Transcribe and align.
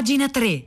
Pagina 0.00 0.30
3. 0.30 0.64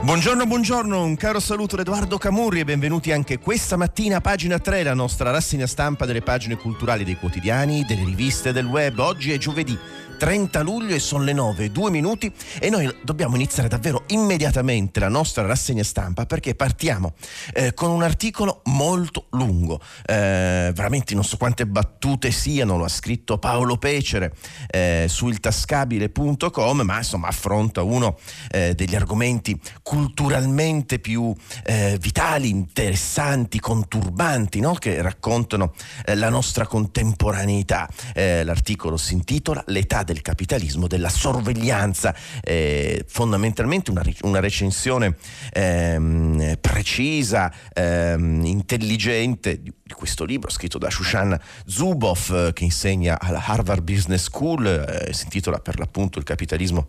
Buongiorno, 0.00 0.46
buongiorno, 0.46 1.04
un 1.04 1.16
caro 1.16 1.38
saluto 1.38 1.76
da 1.76 1.82
Edoardo 1.82 2.16
Camurri 2.16 2.60
e 2.60 2.64
benvenuti 2.64 3.12
anche 3.12 3.38
questa 3.38 3.76
mattina 3.76 4.16
a 4.16 4.20
pagina 4.22 4.58
3, 4.58 4.84
la 4.84 4.94
nostra 4.94 5.30
rassegna 5.30 5.66
stampa 5.66 6.06
delle 6.06 6.22
pagine 6.22 6.56
culturali 6.56 7.04
dei 7.04 7.18
quotidiani, 7.18 7.84
delle 7.86 8.04
riviste 8.04 8.54
del 8.54 8.64
web. 8.64 8.98
Oggi 9.00 9.32
è 9.32 9.36
giovedì 9.36 9.78
30 10.18 10.60
luglio 10.62 10.96
e 10.96 10.98
sono 10.98 11.22
le 11.22 11.32
9, 11.32 11.70
2 11.70 11.90
minuti 11.90 12.30
e 12.58 12.68
noi 12.70 12.92
dobbiamo 13.02 13.36
iniziare 13.36 13.68
davvero 13.68 14.02
immediatamente 14.08 14.98
la 14.98 15.08
nostra 15.08 15.46
rassegna 15.46 15.84
stampa 15.84 16.26
perché 16.26 16.56
partiamo 16.56 17.14
eh, 17.54 17.72
con 17.72 17.90
un 17.90 18.02
articolo 18.02 18.62
molto 18.64 19.26
lungo, 19.30 19.80
eh, 20.04 20.72
veramente 20.74 21.14
non 21.14 21.22
so 21.22 21.36
quante 21.36 21.66
battute 21.66 22.32
siano, 22.32 22.76
lo 22.76 22.84
ha 22.84 22.88
scritto 22.88 23.38
Paolo 23.38 23.78
Pecere 23.78 24.34
eh, 24.68 25.06
su 25.08 25.28
iltascabile.com, 25.28 26.80
ma 26.80 26.96
insomma 26.96 27.28
affronta 27.28 27.82
uno 27.82 28.18
eh, 28.50 28.74
degli 28.74 28.96
argomenti 28.96 29.58
culturalmente 29.82 30.98
più 30.98 31.32
eh, 31.64 31.96
vitali, 32.00 32.48
interessanti, 32.48 33.60
conturbanti, 33.60 34.58
no? 34.58 34.74
che 34.74 35.00
raccontano 35.00 35.72
eh, 36.04 36.16
la 36.16 36.28
nostra 36.28 36.66
contemporaneità. 36.66 37.88
l'articolo 38.14 38.96
si 38.96 39.14
intitola 39.14 39.62
L'età 39.66 40.02
del 40.08 40.22
capitalismo, 40.22 40.86
della 40.86 41.10
sorveglianza, 41.10 42.14
eh, 42.40 43.04
fondamentalmente 43.06 43.90
una, 43.90 44.02
una 44.22 44.40
recensione 44.40 45.16
ehm, 45.52 46.56
precisa, 46.62 47.52
ehm, 47.74 48.42
intelligente 48.46 49.60
di, 49.62 49.72
questo 49.98 50.24
libro 50.24 50.50
scritto 50.50 50.76
da 50.76 50.90
Shushan 50.90 51.38
Zuboff 51.64 52.30
eh, 52.30 52.52
che 52.52 52.64
insegna 52.64 53.18
alla 53.18 53.42
Harvard 53.44 53.82
Business 53.82 54.24
School, 54.24 54.66
eh, 54.66 55.12
si 55.12 55.24
intitola 55.24 55.58
per 55.58 55.78
l'appunto 55.78 56.18
Il 56.18 56.24
capitalismo 56.24 56.88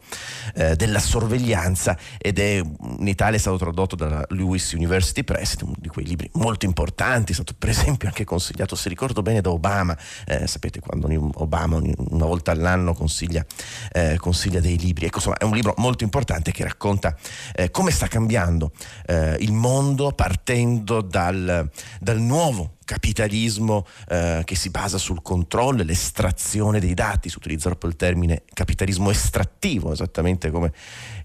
eh, 0.53 0.75
della 0.75 0.99
sorveglianza 0.99 1.97
ed 2.17 2.39
è 2.39 2.57
in 2.57 3.07
Italia 3.07 3.38
è 3.38 3.39
stato 3.39 3.57
tradotto 3.57 3.95
dalla 3.95 4.23
Lewis 4.29 4.73
University 4.73 5.23
Press, 5.23 5.55
uno 5.61 5.75
di 5.77 5.88
quei 5.88 6.05
libri 6.05 6.29
molto 6.33 6.66
importanti, 6.66 7.31
è 7.31 7.35
stato 7.35 7.53
per 7.57 7.69
esempio 7.69 8.07
anche 8.07 8.25
consigliato, 8.25 8.75
se 8.75 8.89
ricordo 8.89 9.22
bene, 9.22 9.41
da 9.41 9.49
Obama, 9.49 9.97
eh, 10.25 10.45
sapete 10.45 10.79
quando 10.79 11.07
Obama 11.35 11.77
una 11.77 12.25
volta 12.25 12.51
all'anno 12.51 12.94
consiglia, 13.09 13.43
eh, 13.91 14.17
consiglia 14.17 14.59
dei 14.59 14.77
libri. 14.77 15.07
Ecco, 15.07 15.17
insomma, 15.17 15.38
è 15.38 15.43
un 15.43 15.55
libro 15.55 15.73
molto 15.77 16.03
importante 16.03 16.52
che 16.52 16.63
racconta 16.63 17.16
eh, 17.55 17.71
come 17.71 17.89
sta 17.89 18.07
cambiando 18.07 18.71
eh, 19.07 19.35
il 19.39 19.51
mondo 19.51 20.11
partendo 20.11 21.01
dal, 21.01 21.67
dal 21.99 22.19
nuovo 22.19 22.77
capitalismo 22.89 23.85
eh, 24.07 24.41
che 24.45 24.55
si 24.55 24.71
basa 24.71 24.97
sul 24.97 25.21
controllo 25.21 25.81
e 25.81 25.83
l'estrazione 25.83 26.79
dei 26.79 26.95
dati, 26.95 27.29
si 27.29 27.37
utilizza 27.37 27.69
proprio 27.69 27.91
il 27.91 27.95
termine 27.95 28.41
capitalismo 28.51 29.11
estrattivo, 29.11 29.91
esattamente 29.91 30.49
come 30.49 30.73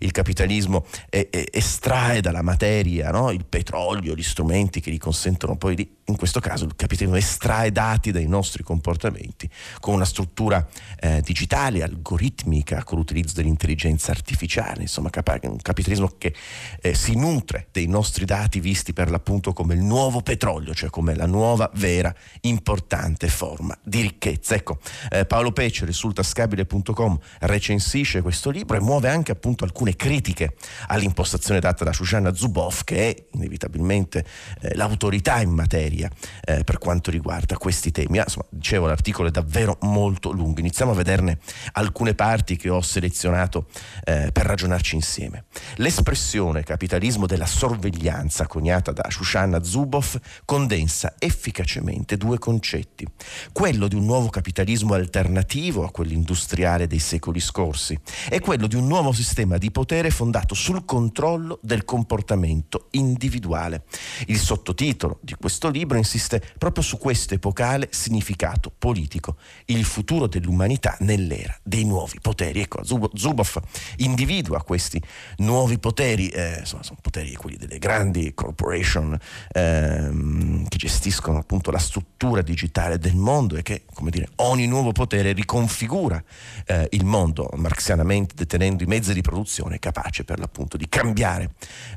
il 0.00 0.10
capitalismo 0.10 0.84
è, 1.08 1.26
è, 1.30 1.46
estrae 1.50 2.20
dalla 2.20 2.42
materia 2.42 3.10
no? 3.10 3.30
il 3.30 3.46
petrolio, 3.46 4.14
gli 4.14 4.22
strumenti 4.22 4.80
che 4.80 4.90
gli 4.90 4.98
consentono 4.98 5.56
poi 5.56 5.74
di, 5.74 5.90
in 6.04 6.16
questo 6.16 6.38
caso 6.38 6.66
il 6.66 6.76
capitalismo 6.76 7.16
estrae 7.16 7.72
dati 7.72 8.10
dai 8.10 8.26
nostri 8.26 8.62
comportamenti 8.62 9.48
con 9.80 9.94
una 9.94 10.04
struttura 10.04 10.68
eh, 11.00 11.22
digitale, 11.22 11.82
algoritmica, 11.82 12.84
con 12.84 12.98
l'utilizzo 12.98 13.36
dell'intelligenza 13.36 14.10
artificiale, 14.10 14.82
insomma 14.82 15.10
un 15.14 15.56
capitalismo 15.62 16.12
che 16.18 16.34
eh, 16.82 16.94
si 16.94 17.16
nutre 17.16 17.68
dei 17.72 17.86
nostri 17.86 18.26
dati 18.26 18.60
visti 18.60 18.92
per 18.92 19.08
l'appunto 19.08 19.54
come 19.54 19.72
il 19.72 19.80
nuovo 19.80 20.20
petrolio, 20.20 20.74
cioè 20.74 20.90
come 20.90 21.14
la 21.14 21.26
nuova 21.26 21.53
nuova, 21.54 21.70
vera, 21.74 22.12
importante 22.42 23.28
forma 23.28 23.76
di 23.82 24.00
ricchezza. 24.00 24.56
Ecco, 24.56 24.78
eh, 25.10 25.24
Paolo 25.24 25.52
Peccioli 25.52 25.92
sul 25.92 26.12
tascabile.com 26.12 27.18
recensisce 27.40 28.22
questo 28.22 28.50
libro 28.50 28.76
e 28.76 28.80
muove 28.80 29.08
anche 29.08 29.30
appunto 29.30 29.64
alcune 29.64 29.94
critiche 29.94 30.56
all'impostazione 30.88 31.60
data 31.60 31.84
da 31.84 31.92
Shoshana 31.92 32.34
Zuboff, 32.34 32.82
che 32.82 33.08
è 33.08 33.24
inevitabilmente 33.34 34.24
eh, 34.60 34.74
l'autorità 34.74 35.40
in 35.40 35.50
materia 35.50 36.10
eh, 36.44 36.64
per 36.64 36.78
quanto 36.78 37.12
riguarda 37.12 37.56
questi 37.56 37.92
temi. 37.92 38.18
Ah, 38.18 38.24
insomma, 38.24 38.46
dicevo, 38.50 38.86
l'articolo 38.86 39.28
è 39.28 39.30
davvero 39.30 39.78
molto 39.82 40.32
lungo. 40.32 40.58
Iniziamo 40.58 40.90
a 40.90 40.94
vederne 40.94 41.38
alcune 41.72 42.14
parti 42.14 42.56
che 42.56 42.68
ho 42.68 42.80
selezionato 42.80 43.68
eh, 44.04 44.30
per 44.32 44.44
ragionarci 44.44 44.96
insieme. 44.96 45.44
L'espressione 45.76 46.64
capitalismo 46.64 47.26
della 47.26 47.46
sorveglianza 47.46 48.46
coniata 48.46 48.90
da 48.90 49.08
Shoshana 49.08 49.62
Zuboff 49.62 50.18
condensa 50.44 51.14
effettivamente 51.18 51.42
efficacemente 51.44 52.16
due 52.16 52.38
concetti. 52.38 53.06
Quello 53.52 53.86
di 53.86 53.94
un 53.94 54.06
nuovo 54.06 54.30
capitalismo 54.30 54.94
alternativo 54.94 55.84
a 55.84 55.90
quello 55.90 56.12
industriale 56.12 56.86
dei 56.86 56.98
secoli 56.98 57.40
scorsi 57.40 57.98
e 58.30 58.40
quello 58.40 58.66
di 58.66 58.76
un 58.76 58.86
nuovo 58.86 59.12
sistema 59.12 59.58
di 59.58 59.70
potere 59.70 60.08
fondato 60.10 60.54
sul 60.54 60.86
controllo 60.86 61.58
del 61.60 61.84
comportamento 61.84 62.88
individuale. 62.92 63.84
Il 64.26 64.38
sottotitolo 64.38 65.18
di 65.20 65.34
questo 65.38 65.68
libro 65.68 65.98
insiste 65.98 66.42
proprio 66.56 66.82
su 66.82 66.96
questo 66.96 67.34
epocale 67.34 67.88
significato 67.90 68.72
politico, 68.76 69.36
il 69.66 69.84
futuro 69.84 70.26
dell'umanità 70.26 70.96
nell'era 71.00 71.54
dei 71.62 71.84
nuovi 71.84 72.18
poteri. 72.22 72.60
Ecco, 72.60 72.82
Zuboff 72.84 73.58
individua 73.96 74.62
questi 74.62 75.00
nuovi 75.38 75.78
poteri, 75.78 76.28
eh, 76.28 76.60
insomma, 76.60 76.82
sono 76.82 76.98
poteri 77.02 77.34
quelli 77.34 77.56
delle 77.56 77.78
grandi 77.78 78.32
corporation 78.32 79.18
ehm, 79.52 80.68
che 80.68 80.78
gestiscono 80.78 81.33
sono 81.34 81.40
appunto 81.40 81.70
la 81.70 81.78
struttura 81.78 82.42
digitale 82.42 82.98
del 82.98 83.16
mondo 83.16 83.56
e 83.56 83.62
che, 83.62 83.84
come 83.92 84.10
dire, 84.10 84.28
ogni 84.36 84.66
nuovo 84.66 84.92
potere 84.92 85.32
riconfigura 85.32 86.22
eh, 86.66 86.86
il 86.92 87.04
mondo 87.04 87.50
marxianamente 87.56 88.34
detenendo 88.36 88.84
i 88.84 88.86
mezzi 88.86 89.12
di 89.12 89.20
produzione 89.20 89.78
capace 89.80 90.24
per 90.24 90.38
l'appunto 90.38 90.76
di 90.76 90.88
cambiare 90.88 91.50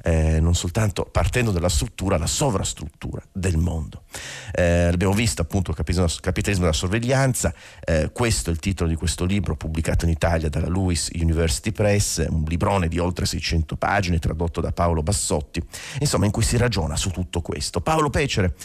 eh, 0.03 0.39
non 0.39 0.55
soltanto 0.55 1.05
partendo 1.05 1.51
dalla 1.51 1.69
struttura, 1.69 2.17
la 2.17 2.25
sovrastruttura 2.25 3.21
del 3.31 3.57
mondo. 3.57 4.03
Eh, 4.53 4.89
abbiamo 4.91 5.13
visto 5.13 5.41
appunto 5.41 5.71
il 5.71 5.77
capitalismo 5.77 6.63
della 6.63 6.73
sorveglianza, 6.73 7.53
eh, 7.83 8.09
questo 8.11 8.49
è 8.49 8.53
il 8.53 8.59
titolo 8.59 8.89
di 8.89 8.95
questo 8.95 9.25
libro 9.25 9.55
pubblicato 9.55 10.05
in 10.05 10.11
Italia 10.11 10.49
dalla 10.49 10.69
Lewis 10.69 11.09
University 11.13 11.71
Press, 11.71 12.25
un 12.27 12.43
librone 12.47 12.87
di 12.87 12.97
oltre 12.97 13.25
600 13.25 13.75
pagine 13.75 14.17
tradotto 14.17 14.61
da 14.61 14.71
Paolo 14.71 15.03
Bassotti, 15.03 15.61
insomma 15.99 16.25
in 16.25 16.31
cui 16.31 16.43
si 16.43 16.57
ragiona 16.57 16.95
su 16.95 17.11
tutto 17.11 17.41
questo. 17.41 17.81
Paolo 17.81 18.09
Pecere 18.09 18.55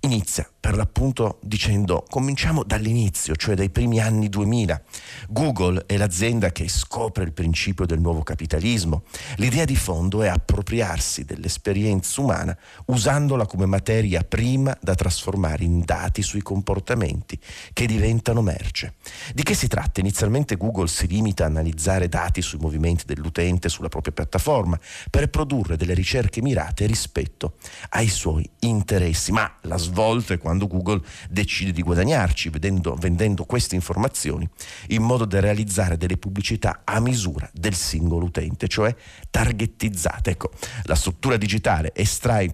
inizia 0.00 0.48
per 0.60 0.76
l'appunto 0.76 1.38
dicendo 1.42 2.04
cominciamo 2.08 2.62
dall'inizio, 2.62 3.34
cioè 3.36 3.54
dai 3.54 3.70
primi 3.70 4.00
anni 4.00 4.28
2000. 4.28 4.82
Google 5.28 5.84
è 5.86 5.96
l'azienda 5.96 6.52
che 6.52 6.68
scopre 6.68 7.24
il 7.24 7.32
principio 7.32 7.86
del 7.86 8.00
nuovo 8.00 8.22
capitalismo. 8.22 9.04
L'idea 9.36 9.64
di 9.64 9.76
fondo 9.76 10.22
è 10.22 10.28
appropriarsi 10.28 11.24
dell'esperienza 11.24 12.20
umana 12.20 12.56
usandola 12.86 13.46
come 13.46 13.66
materia 13.66 14.22
prima 14.22 14.76
da 14.80 14.94
trasformare 14.94 15.64
in 15.64 15.80
dati 15.84 16.22
sui 16.22 16.42
comportamenti 16.42 17.38
che 17.72 17.86
diventano 17.86 18.42
merce. 18.42 18.94
Di 19.34 19.42
che 19.42 19.54
si 19.54 19.68
tratta? 19.68 20.00
Inizialmente 20.00 20.56
Google 20.56 20.88
si 20.88 21.06
limita 21.06 21.44
a 21.44 21.46
analizzare 21.46 22.08
dati 22.08 22.42
sui 22.42 22.58
movimenti 22.58 23.04
dell'utente 23.06 23.68
sulla 23.68 23.88
propria 23.88 24.12
piattaforma 24.12 24.78
per 25.10 25.28
produrre 25.30 25.76
delle 25.76 25.94
ricerche 25.94 26.42
mirate 26.42 26.86
rispetto 26.86 27.54
ai 27.90 28.08
suoi 28.08 28.48
interessi, 28.60 29.32
ma 29.32 29.50
la 29.62 29.78
svolta 29.88 30.34
è 30.34 30.38
quando 30.38 30.66
Google 30.66 31.00
decide 31.30 31.72
di 31.72 31.82
guadagnarci 31.82 32.50
vedendo, 32.50 32.94
vendendo 32.94 33.44
queste 33.44 33.74
informazioni 33.74 34.48
in 34.88 35.02
modo 35.02 35.24
da 35.24 35.40
realizzare 35.40 35.96
delle 35.96 36.16
pubblicità 36.16 36.82
a 36.84 37.00
misura 37.00 37.48
del 37.52 37.74
singolo 37.74 38.26
utente, 38.26 38.68
cioè 38.68 38.94
targetizzate. 39.30 40.30
Ecco, 40.30 40.50
la 40.84 40.94
struttura 40.94 41.36
digitale 41.36 41.92
estrae, 41.94 42.52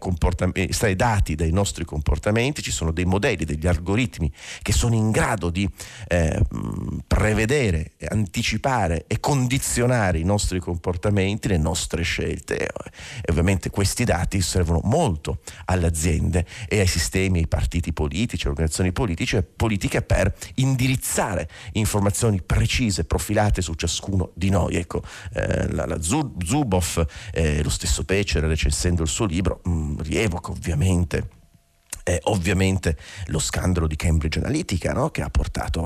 estrae 0.53 0.97
dati 0.97 1.35
dai 1.35 1.51
nostri 1.51 1.85
comportamenti, 1.85 2.63
ci 2.63 2.71
sono 2.71 2.93
dei 2.93 3.05
modelli, 3.05 3.45
degli 3.45 3.67
algoritmi 3.67 4.31
che 4.63 4.73
sono 4.73 4.95
in 4.95 5.11
grado 5.11 5.51
di 5.51 5.69
eh, 6.09 6.41
prevedere, 7.07 7.93
anticipare 8.09 9.05
e 9.07 9.21
condizionare 9.21 10.19
i 10.19 10.25
nostri 10.25 10.61
comportamenti, 10.61 11.49
le 11.49 11.59
nostre 11.59 12.03
scelte. 12.03 12.59
E 12.59 12.71
ovviamente 13.31 13.71
questi 13.71 14.05
dati 14.05 14.41
servono 14.41 14.81
molto 14.85 15.41
alle 15.67 15.87
aziende 15.87 16.47
e 16.69 16.81
ai 16.81 16.87
sistemi 16.87 17.24
sistemi, 17.25 17.39
ai 17.41 17.47
partiti 17.47 17.93
politici, 17.93 18.47
organizzazioni 18.49 18.93
politiche, 18.93 19.43
politiche 19.43 20.03
per 20.03 20.35
indirizzare 20.57 21.49
informazioni 21.73 22.43
precise, 22.43 23.05
profilate 23.05 23.63
su 23.63 23.75
ciascuno 23.75 24.31
di 24.35 24.51
noi. 24.51 24.77
Ecco, 24.77 25.03
eh, 25.33 25.71
la, 25.73 25.87
la 25.87 26.01
Zuboff, 26.01 27.03
eh, 27.33 27.63
lo 27.63 27.71
stesso 27.71 28.05
Pecer, 28.05 28.45
recensendo 28.45 29.03
il 29.03 29.09
suo 29.09 29.27
libro, 29.27 29.61
mh, 29.65 29.71
mm, 29.71 30.01
rievoca 30.01 30.51
ovviamente 30.51 31.43
eh, 32.07 32.21
ovviamente 32.25 32.99
lo 33.29 33.39
scandalo 33.39 33.87
di 33.87 33.97
Cambridge 33.97 34.39
Analytica 34.39 34.93
no? 34.93 35.09
che 35.09 35.23
ha 35.23 35.31
portato 35.31 35.81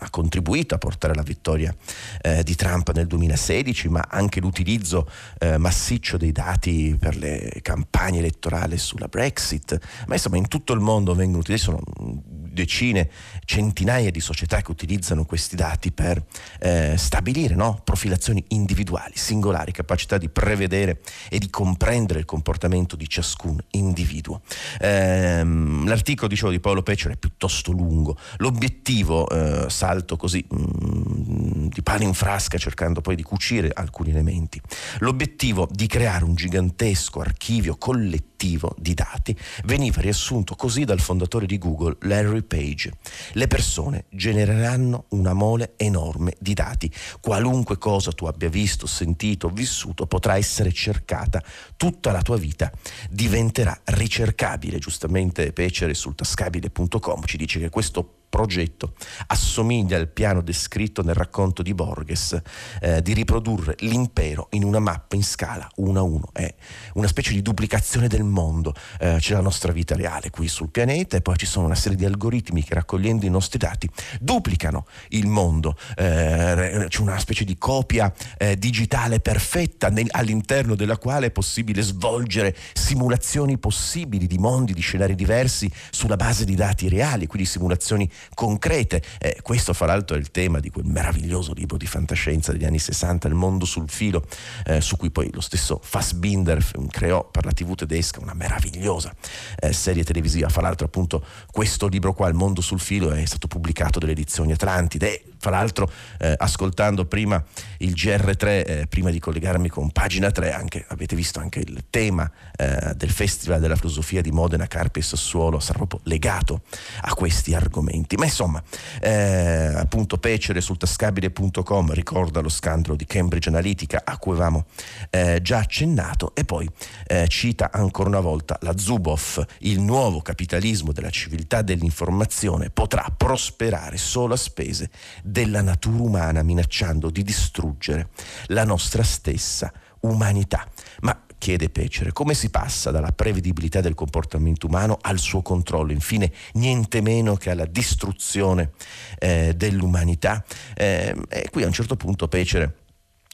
ha 0.00 0.10
contribuito 0.10 0.74
a 0.74 0.78
portare 0.78 1.12
alla 1.12 1.22
vittoria 1.22 1.74
eh, 2.20 2.42
di 2.42 2.54
Trump 2.54 2.92
nel 2.92 3.06
2016, 3.06 3.88
ma 3.88 4.06
anche 4.08 4.40
l'utilizzo 4.40 5.08
eh, 5.38 5.58
massiccio 5.58 6.16
dei 6.16 6.32
dati 6.32 6.96
per 6.98 7.16
le 7.16 7.60
campagne 7.62 8.18
elettorali 8.18 8.78
sulla 8.78 9.08
Brexit. 9.08 9.78
Ma 10.06 10.14
insomma 10.14 10.36
in 10.36 10.48
tutto 10.48 10.72
il 10.72 10.80
mondo 10.80 11.14
vengono 11.14 11.38
utilizzati, 11.38 11.78
sono 11.78 12.22
decine, 12.60 13.08
centinaia 13.44 14.10
di 14.10 14.20
società 14.20 14.60
che 14.60 14.70
utilizzano 14.70 15.24
questi 15.24 15.56
dati 15.56 15.92
per 15.92 16.22
eh, 16.60 16.94
stabilire 16.96 17.54
no? 17.54 17.80
profilazioni 17.82 18.44
individuali, 18.48 19.12
singolari, 19.14 19.72
capacità 19.72 20.18
di 20.18 20.28
prevedere 20.28 21.00
e 21.28 21.38
di 21.38 21.48
comprendere 21.48 22.18
il 22.18 22.24
comportamento 22.24 22.96
di 22.96 23.08
ciascun 23.08 23.58
individuo. 23.72 24.42
Ehm, 24.80 25.86
l'articolo, 25.86 26.28
dicevo, 26.28 26.50
di 26.50 26.60
Paolo 26.60 26.82
Pecciolo 26.82 27.14
è 27.14 27.16
piuttosto 27.16 27.72
lungo. 27.72 28.16
L'obiettivo, 28.38 29.28
eh, 29.28 29.70
salto 29.70 30.16
così 30.16 30.44
mm, 30.52 31.59
di 31.70 31.82
pane 31.82 32.04
in 32.04 32.14
frasca 32.14 32.58
cercando 32.58 33.00
poi 33.00 33.14
di 33.14 33.22
cucire 33.22 33.70
alcuni 33.72 34.10
elementi, 34.10 34.60
l'obiettivo 34.98 35.68
di 35.70 35.86
creare 35.86 36.24
un 36.24 36.34
gigantesco 36.34 37.20
archivio 37.20 37.76
collettivo 37.76 38.74
di 38.78 38.94
dati 38.94 39.36
veniva 39.64 40.00
riassunto 40.00 40.54
così 40.54 40.84
dal 40.84 41.00
fondatore 41.00 41.46
di 41.46 41.58
Google, 41.58 41.96
Larry 42.00 42.42
Page. 42.42 42.92
Le 43.32 43.46
persone 43.46 44.06
genereranno 44.10 45.04
una 45.10 45.32
mole 45.32 45.74
enorme 45.76 46.34
di 46.38 46.54
dati. 46.54 46.90
Qualunque 47.20 47.78
cosa 47.78 48.12
tu 48.12 48.26
abbia 48.26 48.48
visto, 48.48 48.86
sentito, 48.86 49.48
vissuto 49.48 50.06
potrà 50.06 50.36
essere 50.36 50.72
cercata. 50.72 51.42
Tutta 51.76 52.12
la 52.12 52.22
tua 52.22 52.36
vita 52.36 52.72
diventerà 53.10 53.78
ricercabile. 53.84 54.78
Giustamente 54.78 55.52
Pecere 55.52 55.94
sul 55.94 56.14
tascabile.com 56.14 57.24
ci 57.24 57.36
dice 57.36 57.58
che 57.60 57.68
questo 57.68 58.19
progetto 58.30 58.94
assomiglia 59.26 59.98
al 59.98 60.08
piano 60.08 60.40
descritto 60.40 61.02
nel 61.02 61.14
racconto 61.14 61.62
di 61.62 61.74
Borges 61.74 62.40
eh, 62.80 63.02
di 63.02 63.12
riprodurre 63.12 63.74
l'impero 63.80 64.46
in 64.52 64.64
una 64.64 64.78
mappa 64.78 65.16
in 65.16 65.24
scala 65.24 65.68
1 65.76 65.98
a 65.98 66.02
1. 66.02 66.28
È 66.32 66.54
una 66.94 67.08
specie 67.08 67.32
di 67.32 67.42
duplicazione 67.42 68.08
del 68.08 68.22
mondo. 68.22 68.74
Eh, 68.98 69.16
c'è 69.18 69.34
la 69.34 69.40
nostra 69.40 69.72
vita 69.72 69.96
reale 69.96 70.30
qui 70.30 70.48
sul 70.48 70.70
pianeta 70.70 71.16
e 71.16 71.20
poi 71.20 71.36
ci 71.36 71.46
sono 71.46 71.66
una 71.66 71.74
serie 71.74 71.98
di 71.98 72.04
algoritmi 72.04 72.62
che 72.62 72.74
raccogliendo 72.74 73.26
i 73.26 73.30
nostri 73.30 73.58
dati 73.58 73.90
duplicano 74.20 74.86
il 75.08 75.26
mondo. 75.26 75.76
Eh, 75.96 76.86
c'è 76.88 77.00
una 77.00 77.18
specie 77.18 77.44
di 77.44 77.58
copia 77.58 78.12
eh, 78.38 78.56
digitale 78.56 79.20
perfetta 79.20 79.88
nel, 79.88 80.06
all'interno 80.10 80.76
della 80.76 80.96
quale 80.96 81.26
è 81.26 81.30
possibile 81.30 81.82
svolgere 81.82 82.56
simulazioni 82.72 83.58
possibili 83.58 84.26
di 84.28 84.38
mondi, 84.38 84.72
di 84.72 84.80
scenari 84.80 85.16
diversi 85.16 85.70
sulla 85.90 86.16
base 86.16 86.44
di 86.44 86.54
dati 86.54 86.88
reali, 86.88 87.26
quindi 87.26 87.48
simulazioni 87.48 88.08
concrete. 88.34 89.02
Eh, 89.18 89.38
questo 89.42 89.72
fra 89.72 89.86
l'altro 89.86 90.16
è 90.16 90.18
il 90.18 90.30
tema 90.30 90.60
di 90.60 90.70
quel 90.70 90.86
meraviglioso 90.86 91.52
libro 91.52 91.76
di 91.76 91.86
fantascienza 91.86 92.52
degli 92.52 92.64
anni 92.64 92.78
60, 92.78 93.28
Il 93.28 93.34
mondo 93.34 93.64
sul 93.64 93.88
filo, 93.88 94.24
eh, 94.64 94.80
su 94.80 94.96
cui 94.96 95.10
poi 95.10 95.30
lo 95.32 95.40
stesso 95.40 95.80
Fassbinder 95.82 96.64
creò 96.90 97.28
per 97.28 97.44
la 97.44 97.52
TV 97.52 97.74
tedesca 97.74 98.20
una 98.20 98.34
meravigliosa 98.34 99.14
eh, 99.58 99.72
serie 99.72 100.04
televisiva. 100.04 100.48
Fra 100.48 100.62
l'altro 100.62 100.86
appunto 100.86 101.24
questo 101.50 101.86
libro 101.86 102.12
qua, 102.12 102.28
Il 102.28 102.34
mondo 102.34 102.60
sul 102.60 102.80
filo, 102.80 103.10
è 103.10 103.24
stato 103.24 103.46
pubblicato 103.46 103.98
dalle 103.98 104.12
edizioni 104.12 104.52
Atlantide 104.52 105.29
fra 105.40 105.50
l'altro 105.50 105.90
eh, 106.18 106.34
ascoltando 106.36 107.06
prima 107.06 107.42
il 107.78 107.92
GR3, 107.92 108.46
eh, 108.46 108.86
prima 108.88 109.10
di 109.10 109.18
collegarmi 109.18 109.68
con 109.68 109.90
pagina 109.90 110.30
3, 110.30 110.52
anche, 110.52 110.84
avete 110.88 111.16
visto 111.16 111.40
anche 111.40 111.60
il 111.60 111.84
tema 111.88 112.30
eh, 112.56 112.92
del 112.94 113.10
Festival 113.10 113.58
della 113.58 113.74
Filosofia 113.74 114.20
di 114.20 114.30
Modena, 114.30 114.66
Carpi 114.66 114.98
e 114.98 115.02
Sassuolo 115.02 115.58
sarà 115.58 115.78
proprio 115.78 116.00
legato 116.04 116.60
a 117.00 117.14
questi 117.14 117.54
argomenti. 117.54 118.16
Ma 118.16 118.26
insomma, 118.26 118.62
eh, 119.00 119.72
appunto 119.74 120.18
Pecere 120.18 120.60
sul 120.60 120.76
tascabile.com 120.76 121.92
ricorda 121.92 122.40
lo 122.40 122.50
scandalo 122.50 122.94
di 122.94 123.06
Cambridge 123.06 123.48
Analytica 123.48 124.02
a 124.04 124.18
cui 124.18 124.32
avevamo 124.32 124.66
eh, 125.08 125.40
già 125.40 125.58
accennato 125.58 126.34
e 126.34 126.44
poi 126.44 126.68
eh, 127.06 127.26
cita 127.28 127.70
ancora 127.72 128.10
una 128.10 128.20
volta 128.20 128.58
la 128.60 128.76
Zuboff, 128.76 129.42
il 129.60 129.80
nuovo 129.80 130.20
capitalismo 130.20 130.92
della 130.92 131.10
civiltà 131.10 131.62
dell'informazione 131.62 132.68
potrà 132.68 133.06
prosperare 133.16 133.96
solo 133.96 134.34
a 134.34 134.36
spese 134.36 134.90
della 135.30 135.62
natura 135.62 136.02
umana 136.02 136.42
minacciando 136.42 137.10
di 137.10 137.22
distruggere 137.22 138.08
la 138.46 138.64
nostra 138.64 139.02
stessa 139.02 139.72
umanità. 140.00 140.66
Ma 141.00 141.24
chiede 141.38 141.70
Pecere, 141.70 142.12
come 142.12 142.34
si 142.34 142.50
passa 142.50 142.90
dalla 142.90 143.12
prevedibilità 143.12 143.80
del 143.80 143.94
comportamento 143.94 144.66
umano 144.66 144.98
al 145.00 145.18
suo 145.18 145.40
controllo, 145.40 145.90
infine 145.90 146.30
niente 146.54 147.00
meno 147.00 147.34
che 147.36 147.50
alla 147.50 147.64
distruzione 147.64 148.72
eh, 149.18 149.54
dell'umanità. 149.56 150.44
Eh, 150.74 151.16
e 151.28 151.48
qui 151.50 151.62
a 151.62 151.66
un 151.66 151.72
certo 151.72 151.96
punto 151.96 152.28
Pecere 152.28 152.79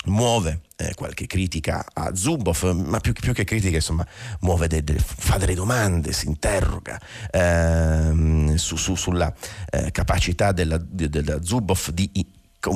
muove 0.06 0.60
eh, 0.76 0.94
qualche 0.94 1.26
critica 1.26 1.84
a 1.92 2.14
Zuboff, 2.14 2.72
ma 2.72 3.00
più, 3.00 3.12
più 3.12 3.32
che 3.32 3.44
critica, 3.44 3.76
insomma, 3.76 4.06
muove 4.40 4.66
de, 4.68 4.84
de, 4.84 4.96
fa 4.98 5.38
delle 5.38 5.54
domande, 5.54 6.12
si 6.12 6.26
interroga 6.26 7.00
ehm, 7.30 8.54
su, 8.56 8.76
su, 8.76 8.94
sulla 8.94 9.32
eh, 9.70 9.90
capacità 9.90 10.52
della, 10.52 10.78
de, 10.78 11.08
della 11.08 11.42
Zuboff 11.42 11.90
di 11.90 12.10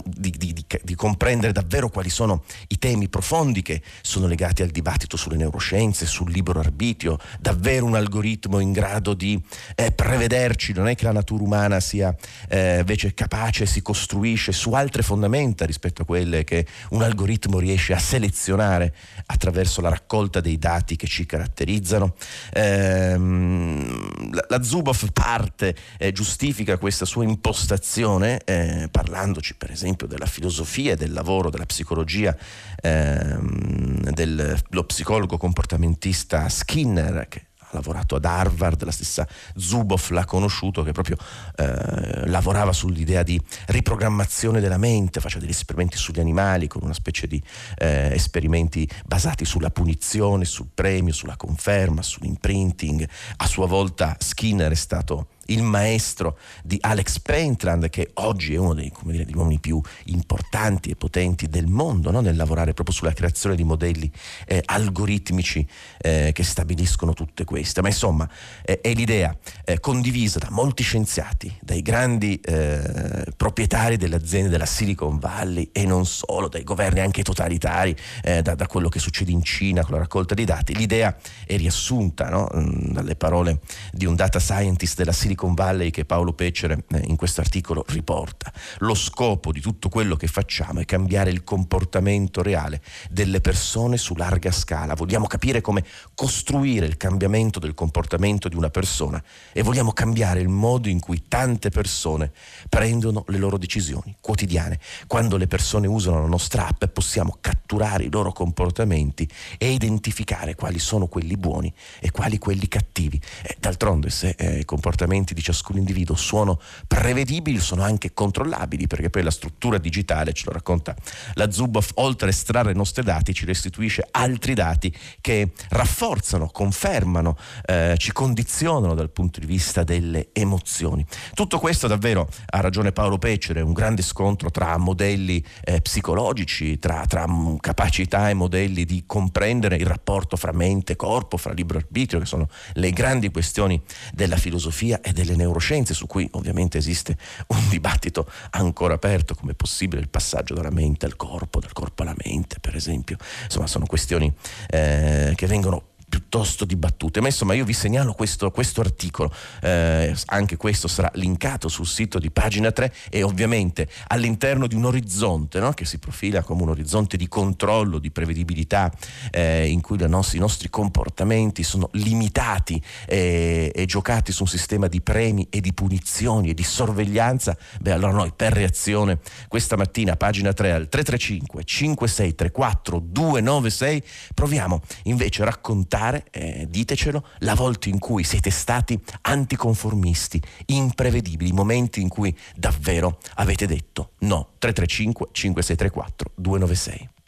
di, 0.04 0.30
di, 0.30 0.64
di, 0.82 0.94
comprendere 0.94 1.52
davvero 1.52 1.88
quali 1.88 2.10
sono 2.10 2.44
i 2.68 2.78
temi 2.78 3.08
profondi 3.08 3.62
che 3.62 3.82
sono 4.02 4.26
legati 4.26 4.62
al 4.62 4.68
dibattito 4.68 5.16
sulle 5.16 5.36
neuroscienze, 5.36 6.06
sul 6.06 6.30
libero 6.30 6.60
arbitrio, 6.60 7.18
davvero 7.40 7.86
un 7.86 7.96
algoritmo 7.96 8.60
in 8.60 8.72
grado 8.72 9.14
di 9.14 9.40
eh, 9.74 9.90
prevederci, 9.90 10.72
non 10.72 10.88
è 10.88 10.94
che 10.94 11.04
la 11.04 11.12
natura 11.12 11.42
umana 11.42 11.80
sia 11.80 12.14
eh, 12.48 12.78
invece 12.78 13.14
capace, 13.14 13.66
si 13.66 13.82
costruisce 13.82 14.52
su 14.52 14.72
altre 14.72 15.02
fondamenta 15.02 15.64
rispetto 15.64 16.02
a 16.02 16.04
quelle 16.04 16.44
che 16.44 16.66
un 16.90 17.02
algoritmo 17.02 17.58
riesce 17.58 17.92
a 17.92 17.98
selezionare 17.98 18.94
attraverso 19.26 19.80
la 19.80 19.88
raccolta 19.88 20.40
dei 20.40 20.58
dati 20.58 20.96
che 20.96 21.06
ci 21.06 21.26
caratterizzano. 21.26 22.14
Ehm, 22.52 24.32
la, 24.32 24.44
la 24.48 24.62
Zuboff 24.62 25.06
parte, 25.12 25.74
eh, 25.98 26.12
giustifica 26.12 26.78
questa 26.78 27.04
sua 27.04 27.24
impostazione 27.24 28.40
eh, 28.44 28.88
parlandoci 28.90 29.54
per 29.54 29.70
esempio 29.70 29.79
della 30.06 30.26
filosofia 30.26 30.92
e 30.92 30.96
del 30.96 31.12
lavoro, 31.12 31.50
della 31.50 31.66
psicologia 31.66 32.36
ehm, 32.80 34.10
dello 34.10 34.84
psicologo 34.84 35.36
comportamentista 35.36 36.48
Skinner 36.48 37.26
che 37.28 37.46
ha 37.58 37.68
lavorato 37.72 38.16
ad 38.16 38.24
Harvard, 38.24 38.82
la 38.82 38.90
stessa 38.90 39.26
Zuboff 39.56 40.10
l'ha 40.10 40.24
conosciuto 40.24 40.82
che 40.82 40.92
proprio 40.92 41.16
eh, 41.56 42.26
lavorava 42.28 42.72
sull'idea 42.72 43.22
di 43.22 43.40
riprogrammazione 43.66 44.60
della 44.60 44.76
mente, 44.76 45.20
faceva 45.20 45.40
degli 45.42 45.50
esperimenti 45.50 45.96
sugli 45.96 46.20
animali 46.20 46.66
con 46.66 46.82
una 46.82 46.92
specie 46.92 47.26
di 47.26 47.40
eh, 47.78 48.10
esperimenti 48.12 48.88
basati 49.06 49.44
sulla 49.44 49.70
punizione, 49.70 50.44
sul 50.44 50.68
premio, 50.74 51.12
sulla 51.12 51.36
conferma, 51.36 52.02
sull'imprinting. 52.02 53.08
A 53.36 53.46
sua 53.46 53.66
volta 53.66 54.16
Skinner 54.18 54.72
è 54.72 54.76
stato 54.76 55.28
il 55.50 55.62
maestro 55.62 56.38
di 56.62 56.78
Alex 56.80 57.20
Pentland, 57.20 57.88
che 57.90 58.10
oggi 58.14 58.54
è 58.54 58.58
uno 58.58 58.74
dei, 58.74 58.92
dire, 59.02 59.24
degli 59.24 59.36
uomini 59.36 59.58
più 59.58 59.80
importanti 60.06 60.90
e 60.90 60.96
potenti 60.96 61.48
del 61.48 61.66
mondo 61.66 62.10
no? 62.10 62.20
nel 62.20 62.36
lavorare 62.36 62.72
proprio 62.72 62.94
sulla 62.94 63.12
creazione 63.12 63.56
di 63.56 63.64
modelli 63.64 64.10
eh, 64.46 64.62
algoritmici 64.64 65.66
eh, 65.98 66.30
che 66.32 66.42
stabiliscono 66.42 67.12
tutte 67.12 67.44
queste. 67.44 67.82
Ma 67.82 67.88
insomma 67.88 68.28
eh, 68.64 68.80
è 68.80 68.92
l'idea 68.92 69.36
eh, 69.64 69.80
condivisa 69.80 70.38
da 70.38 70.48
molti 70.50 70.82
scienziati, 70.82 71.52
dai 71.60 71.82
grandi 71.82 72.40
eh, 72.40 73.24
proprietari 73.36 73.96
delle 73.96 74.16
aziende 74.16 74.48
della 74.48 74.66
Silicon 74.66 75.18
Valley 75.18 75.70
e 75.72 75.84
non 75.84 76.06
solo, 76.06 76.48
dai 76.48 76.64
governi 76.64 77.00
anche 77.00 77.22
totalitari, 77.22 77.96
eh, 78.22 78.42
da, 78.42 78.54
da, 78.54 78.66
quello 78.66 78.88
che 78.88 78.98
succede 78.98 79.30
in 79.32 79.42
Cina 79.42 79.82
con 79.82 79.94
la 79.94 80.00
raccolta 80.00 80.34
dei 80.34 80.44
dati. 80.44 80.74
L'idea 80.74 81.16
è 81.44 81.56
riassunta 81.56 82.28
no? 82.28 82.48
Mm, 82.54 82.92
dalle 82.92 83.16
parole 83.16 83.60
di 83.92 84.06
un 84.06 84.14
data 84.14 84.38
scientist 84.38 84.96
della 84.96 85.12
Silicon 85.12 85.39
Silicon 85.40 85.54
Valley 85.54 85.90
che 85.90 86.04
Paolo 86.04 86.34
Pecere 86.34 86.84
eh, 86.90 87.02
in 87.06 87.16
questo 87.16 87.40
articolo 87.40 87.84
riporta. 87.88 88.52
Lo 88.78 88.94
scopo 88.94 89.52
di 89.52 89.60
tutto 89.60 89.88
quello 89.88 90.16
che 90.16 90.26
facciamo 90.26 90.80
è 90.80 90.84
cambiare 90.84 91.30
il 91.30 91.44
comportamento 91.44 92.42
reale 92.42 92.82
delle 93.08 93.40
persone 93.40 93.96
su 93.96 94.14
larga 94.14 94.50
scala. 94.50 94.94
Vogliamo 94.94 95.26
capire 95.26 95.62
come 95.62 95.84
costruire 96.14 96.84
il 96.84 96.98
cambiamento 96.98 97.58
del 97.58 97.72
comportamento 97.74 98.48
di 98.48 98.56
una 98.56 98.68
persona 98.68 99.22
e 99.52 99.62
vogliamo 99.62 99.92
cambiare 99.92 100.40
il 100.40 100.48
modo 100.48 100.88
in 100.88 101.00
cui 101.00 101.24
tante 101.26 101.70
persone 101.70 102.32
prendono 102.68 103.24
le 103.28 103.38
loro 103.38 103.56
decisioni 103.56 104.14
quotidiane. 104.20 104.78
Quando 105.06 105.38
le 105.38 105.46
persone 105.46 105.86
usano 105.86 106.20
la 106.20 106.28
nostra 106.28 106.66
app 106.66 106.84
possiamo 106.86 107.38
catturare 107.40 108.04
i 108.04 108.10
loro 108.10 108.32
comportamenti 108.32 109.28
e 109.56 109.70
identificare 109.70 110.54
quali 110.54 110.78
sono 110.78 111.06
quelli 111.06 111.36
buoni 111.36 111.72
e 111.98 112.10
quali 112.10 112.38
quelli 112.38 112.68
cattivi. 112.68 113.20
E 113.42 113.56
d'altronde 113.58 114.10
se 114.10 114.34
eh, 114.36 114.64
comportamenti 114.64 115.29
comportamenti 115.30 115.34
di 115.34 115.42
ciascun 115.42 115.76
individuo 115.78 116.16
sono 116.16 116.60
prevedibili, 116.86 117.58
sono 117.58 117.82
anche 117.82 118.12
controllabili, 118.12 118.86
perché 118.86 119.10
poi 119.10 119.22
la 119.22 119.30
struttura 119.30 119.78
digitale, 119.78 120.32
ce 120.32 120.44
lo 120.46 120.52
racconta 120.52 120.94
la 121.34 121.50
Zuboff, 121.50 121.92
oltre 121.94 122.28
a 122.28 122.30
estrarre 122.30 122.72
i 122.72 122.76
nostri 122.76 123.02
dati, 123.02 123.32
ci 123.32 123.44
restituisce 123.44 124.06
altri 124.10 124.54
dati 124.54 124.94
che 125.20 125.52
rafforzano, 125.70 126.48
confermano, 126.48 127.36
eh, 127.66 127.94
ci 127.96 128.12
condizionano 128.12 128.94
dal 128.94 129.10
punto 129.10 129.40
di 129.40 129.46
vista 129.46 129.82
delle 129.82 130.28
emozioni. 130.32 131.04
Tutto 131.34 131.58
questo 131.58 131.86
davvero, 131.86 132.28
ha 132.50 132.60
ragione 132.60 132.92
Paolo 132.92 133.18
Peccere, 133.18 133.60
è 133.60 133.62
un 133.62 133.72
grande 133.72 134.02
scontro 134.02 134.50
tra 134.50 134.76
modelli 134.76 135.44
eh, 135.64 135.80
psicologici, 135.80 136.78
tra, 136.78 137.04
tra 137.06 137.26
capacità 137.60 138.28
e 138.28 138.34
modelli 138.34 138.84
di 138.84 139.04
comprendere 139.06 139.76
il 139.76 139.86
rapporto 139.86 140.36
fra 140.36 140.52
mente 140.52 140.92
e 140.92 140.96
corpo, 140.96 141.36
fra 141.36 141.52
libero 141.52 141.78
arbitrio, 141.78 142.20
che 142.20 142.26
sono 142.26 142.48
le 142.74 142.90
grandi 142.90 143.30
questioni 143.30 143.80
della 144.12 144.36
filosofia 144.36 145.00
e 145.00 145.12
delle 145.20 145.36
neuroscienze, 145.36 145.94
su 145.94 146.06
cui 146.06 146.28
ovviamente 146.32 146.78
esiste 146.78 147.16
un 147.48 147.68
dibattito 147.68 148.26
ancora 148.50 148.94
aperto, 148.94 149.34
come 149.34 149.52
è 149.52 149.54
possibile 149.54 150.00
il 150.00 150.08
passaggio 150.08 150.54
dalla 150.54 150.70
mente 150.70 151.06
al 151.06 151.16
corpo, 151.16 151.60
dal 151.60 151.72
corpo 151.72 152.02
alla 152.02 152.14
mente, 152.24 152.58
per 152.60 152.74
esempio. 152.74 153.16
Insomma, 153.44 153.66
sono 153.66 153.86
questioni 153.86 154.32
eh, 154.68 155.32
che 155.36 155.46
vengono 155.46 155.89
piuttosto 156.10 156.66
dibattute. 156.66 157.20
Ma 157.20 157.28
insomma 157.28 157.54
io 157.54 157.64
vi 157.64 157.72
segnalo 157.72 158.12
questo, 158.12 158.50
questo 158.50 158.82
articolo, 158.82 159.32
eh, 159.62 160.14
anche 160.26 160.56
questo 160.56 160.88
sarà 160.88 161.10
linkato 161.14 161.68
sul 161.68 161.86
sito 161.86 162.18
di 162.18 162.30
pagina 162.30 162.72
3 162.72 162.92
e 163.08 163.22
ovviamente 163.22 163.88
all'interno 164.08 164.66
di 164.66 164.74
un 164.74 164.84
orizzonte 164.84 165.60
no? 165.60 165.72
che 165.72 165.86
si 165.86 165.98
profila 165.98 166.42
come 166.42 166.62
un 166.62 166.70
orizzonte 166.70 167.16
di 167.16 167.28
controllo, 167.28 167.98
di 167.98 168.10
prevedibilità, 168.10 168.92
eh, 169.30 169.68
in 169.68 169.80
cui 169.80 169.96
nostri, 170.08 170.38
i 170.38 170.40
nostri 170.40 170.68
comportamenti 170.68 171.62
sono 171.62 171.88
limitati 171.92 172.82
eh, 173.06 173.70
e 173.72 173.86
giocati 173.86 174.32
su 174.32 174.42
un 174.42 174.48
sistema 174.48 174.88
di 174.88 175.00
premi 175.00 175.46
e 175.48 175.60
di 175.60 175.72
punizioni 175.72 176.50
e 176.50 176.54
di 176.54 176.64
sorveglianza, 176.64 177.56
beh 177.80 177.92
allora 177.92 178.12
noi 178.12 178.32
per 178.34 178.52
reazione 178.52 179.20
questa 179.46 179.76
mattina, 179.76 180.16
pagina 180.16 180.52
3 180.52 180.72
al 180.72 180.88
335 180.88 181.62
5634 181.64 182.98
296, 182.98 184.02
proviamo 184.34 184.80
invece 185.04 185.42
a 185.42 185.44
raccontare 185.44 185.99
raccontare, 186.00 186.24
eh, 186.30 186.66
ditecelo, 186.68 187.24
la 187.40 187.54
volta 187.54 187.88
in 187.88 187.98
cui 187.98 188.24
siete 188.24 188.50
stati 188.50 188.98
anticonformisti, 189.22 190.40
imprevedibili, 190.66 191.52
momenti 191.52 192.00
in 192.00 192.08
cui 192.08 192.36
davvero 192.56 193.18
avete 193.34 193.66
detto 193.66 194.12
no. 194.20 194.48
335 194.58 195.28
5634 195.32 196.32
296. 196.34 197.19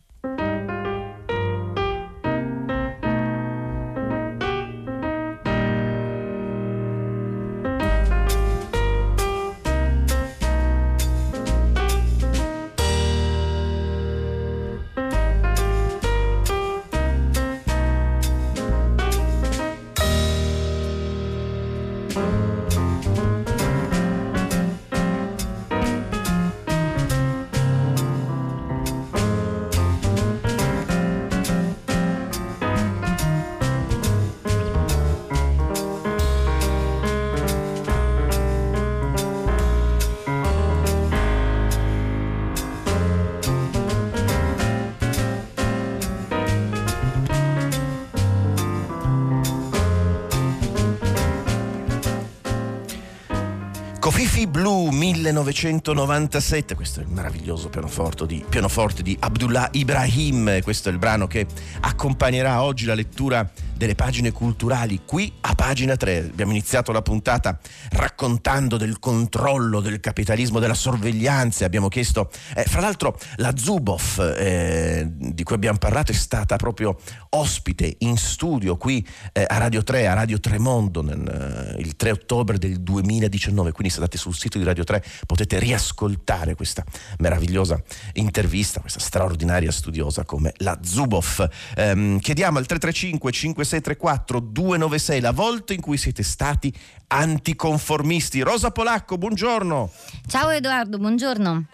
1997, 55.22 56.74
questo 56.74 56.98
è 56.98 57.04
il 57.04 57.08
meraviglioso 57.08 57.68
pianoforte 57.68 58.26
di, 58.26 58.44
pianoforte 58.48 59.02
di 59.02 59.16
Abdullah 59.20 59.68
Ibrahim, 59.70 60.60
questo 60.62 60.88
è 60.88 60.92
il 60.92 60.98
brano 60.98 61.28
che 61.28 61.46
accompagnerà 61.80 62.62
oggi 62.62 62.86
la 62.86 62.94
lettura 62.94 63.48
delle 63.82 63.94
pagine 63.96 64.30
culturali 64.30 65.00
qui 65.04 65.32
a 65.40 65.56
pagina 65.56 65.96
3. 65.96 66.28
Abbiamo 66.30 66.52
iniziato 66.52 66.92
la 66.92 67.02
puntata 67.02 67.58
raccontando 67.90 68.76
del 68.76 69.00
controllo 69.00 69.80
del 69.80 69.98
capitalismo, 69.98 70.60
della 70.60 70.72
sorveglianza. 70.74 71.64
Abbiamo 71.64 71.88
chiesto, 71.88 72.30
eh, 72.54 72.62
fra 72.62 72.80
l'altro, 72.80 73.18
la 73.38 73.52
Zuboff 73.56 74.20
eh, 74.20 75.08
di 75.12 75.42
cui 75.42 75.56
abbiamo 75.56 75.78
parlato 75.78 76.12
è 76.12 76.14
stata 76.14 76.54
proprio 76.54 76.96
ospite 77.30 77.96
in 77.98 78.16
studio 78.16 78.76
qui 78.76 79.04
eh, 79.32 79.44
a 79.48 79.58
Radio 79.58 79.82
3, 79.82 80.06
a 80.06 80.14
Radio 80.14 80.38
Tremondo, 80.38 81.02
nel, 81.02 81.74
eh, 81.76 81.80
il 81.80 81.96
3 81.96 82.12
ottobre 82.12 82.58
del 82.58 82.80
2019. 82.82 83.72
Quindi 83.72 83.92
se 83.92 83.98
andate 83.98 84.16
sul 84.16 84.36
sito 84.36 84.58
di 84.58 84.64
Radio 84.64 84.84
3 84.84 85.02
potete 85.26 85.58
riascoltare 85.58 86.54
questa 86.54 86.84
meravigliosa 87.18 87.82
intervista, 88.12 88.78
questa 88.78 89.00
straordinaria 89.00 89.72
studiosa 89.72 90.24
come 90.24 90.52
la 90.58 90.78
Zuboff. 90.84 91.44
Ehm, 91.74 92.20
chiediamo 92.20 92.58
al 92.58 92.66
335 92.66 93.32
56 93.32 93.71
3634 93.80 94.40
296 94.40 95.20
la 95.20 95.32
volta 95.32 95.72
in 95.72 95.80
cui 95.80 95.96
siete 95.96 96.22
stati 96.22 96.72
anticonformisti. 97.06 98.40
Rosa 98.40 98.70
Polacco, 98.70 99.16
buongiorno. 99.16 99.90
Ciao 100.26 100.50
Edoardo, 100.50 100.98
buongiorno. 100.98 101.66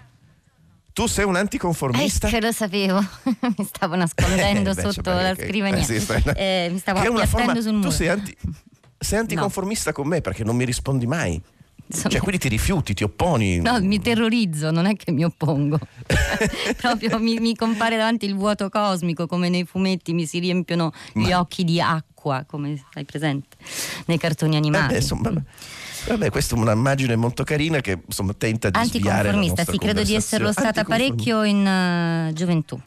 Tu 0.92 1.06
sei 1.06 1.24
un 1.24 1.36
anticonformista? 1.36 2.26
Eh, 2.26 2.30
che 2.30 2.40
lo 2.40 2.52
sapevo, 2.52 2.98
mi 3.56 3.64
stavo 3.64 3.94
nascondendo 3.94 4.70
eh, 4.70 4.74
beh, 4.74 4.80
sotto 4.80 5.10
cioè, 5.10 5.22
la 5.22 5.34
scrivania. 5.34 5.80
Eh, 5.80 6.00
sì, 6.00 6.12
eh, 6.34 6.68
mi 6.72 6.78
stavo 6.78 6.98
appiattendo 6.98 7.26
forma, 7.26 7.60
sul 7.60 7.72
muro. 7.74 7.88
Tu 7.88 7.94
sei, 7.94 8.08
anti, 8.08 8.36
sei 8.98 9.18
anticonformista 9.18 9.90
no. 9.90 9.96
con 9.96 10.08
me 10.08 10.20
perché 10.20 10.44
non 10.44 10.56
mi 10.56 10.64
rispondi 10.64 11.06
mai. 11.06 11.40
Sono... 11.88 12.10
Cioè, 12.10 12.20
quindi 12.20 12.38
ti 12.38 12.48
rifiuti, 12.48 12.92
ti 12.92 13.02
opponi. 13.02 13.60
No, 13.60 13.80
mi 13.80 13.98
terrorizzo, 13.98 14.70
non 14.70 14.84
è 14.84 14.94
che 14.94 15.10
mi 15.10 15.24
oppongo. 15.24 15.78
Proprio 16.76 17.18
mi, 17.18 17.38
mi, 17.38 17.56
compare 17.56 17.96
davanti 17.96 18.26
il 18.26 18.34
vuoto 18.34 18.68
cosmico, 18.68 19.26
come 19.26 19.48
nei 19.48 19.64
fumetti 19.64 20.12
mi 20.12 20.26
si 20.26 20.38
riempiono 20.38 20.92
Ma... 21.14 21.26
gli 21.26 21.32
occhi 21.32 21.64
di 21.64 21.80
acqua, 21.80 22.44
come 22.46 22.82
sai 22.92 23.04
presente, 23.04 23.56
nei 24.06 24.18
cartoni 24.18 24.56
animati. 24.56 24.84
Vabbè, 24.84 24.96
insomma, 24.96 25.32
vabbè, 26.06 26.30
questa 26.30 26.54
è 26.54 26.58
un'immagine 26.58 27.16
molto 27.16 27.42
carina 27.42 27.80
che 27.80 27.98
insomma, 28.04 28.34
tenta 28.34 28.68
di 28.68 28.78
sviare 28.84 29.30
Anticonformista, 29.30 29.64
sì, 29.64 29.78
credo 29.78 30.02
di 30.02 30.14
esserlo 30.14 30.52
stata 30.52 30.84
parecchio 30.84 31.42
in 31.42 32.28
uh, 32.28 32.32
gioventù. 32.34 32.78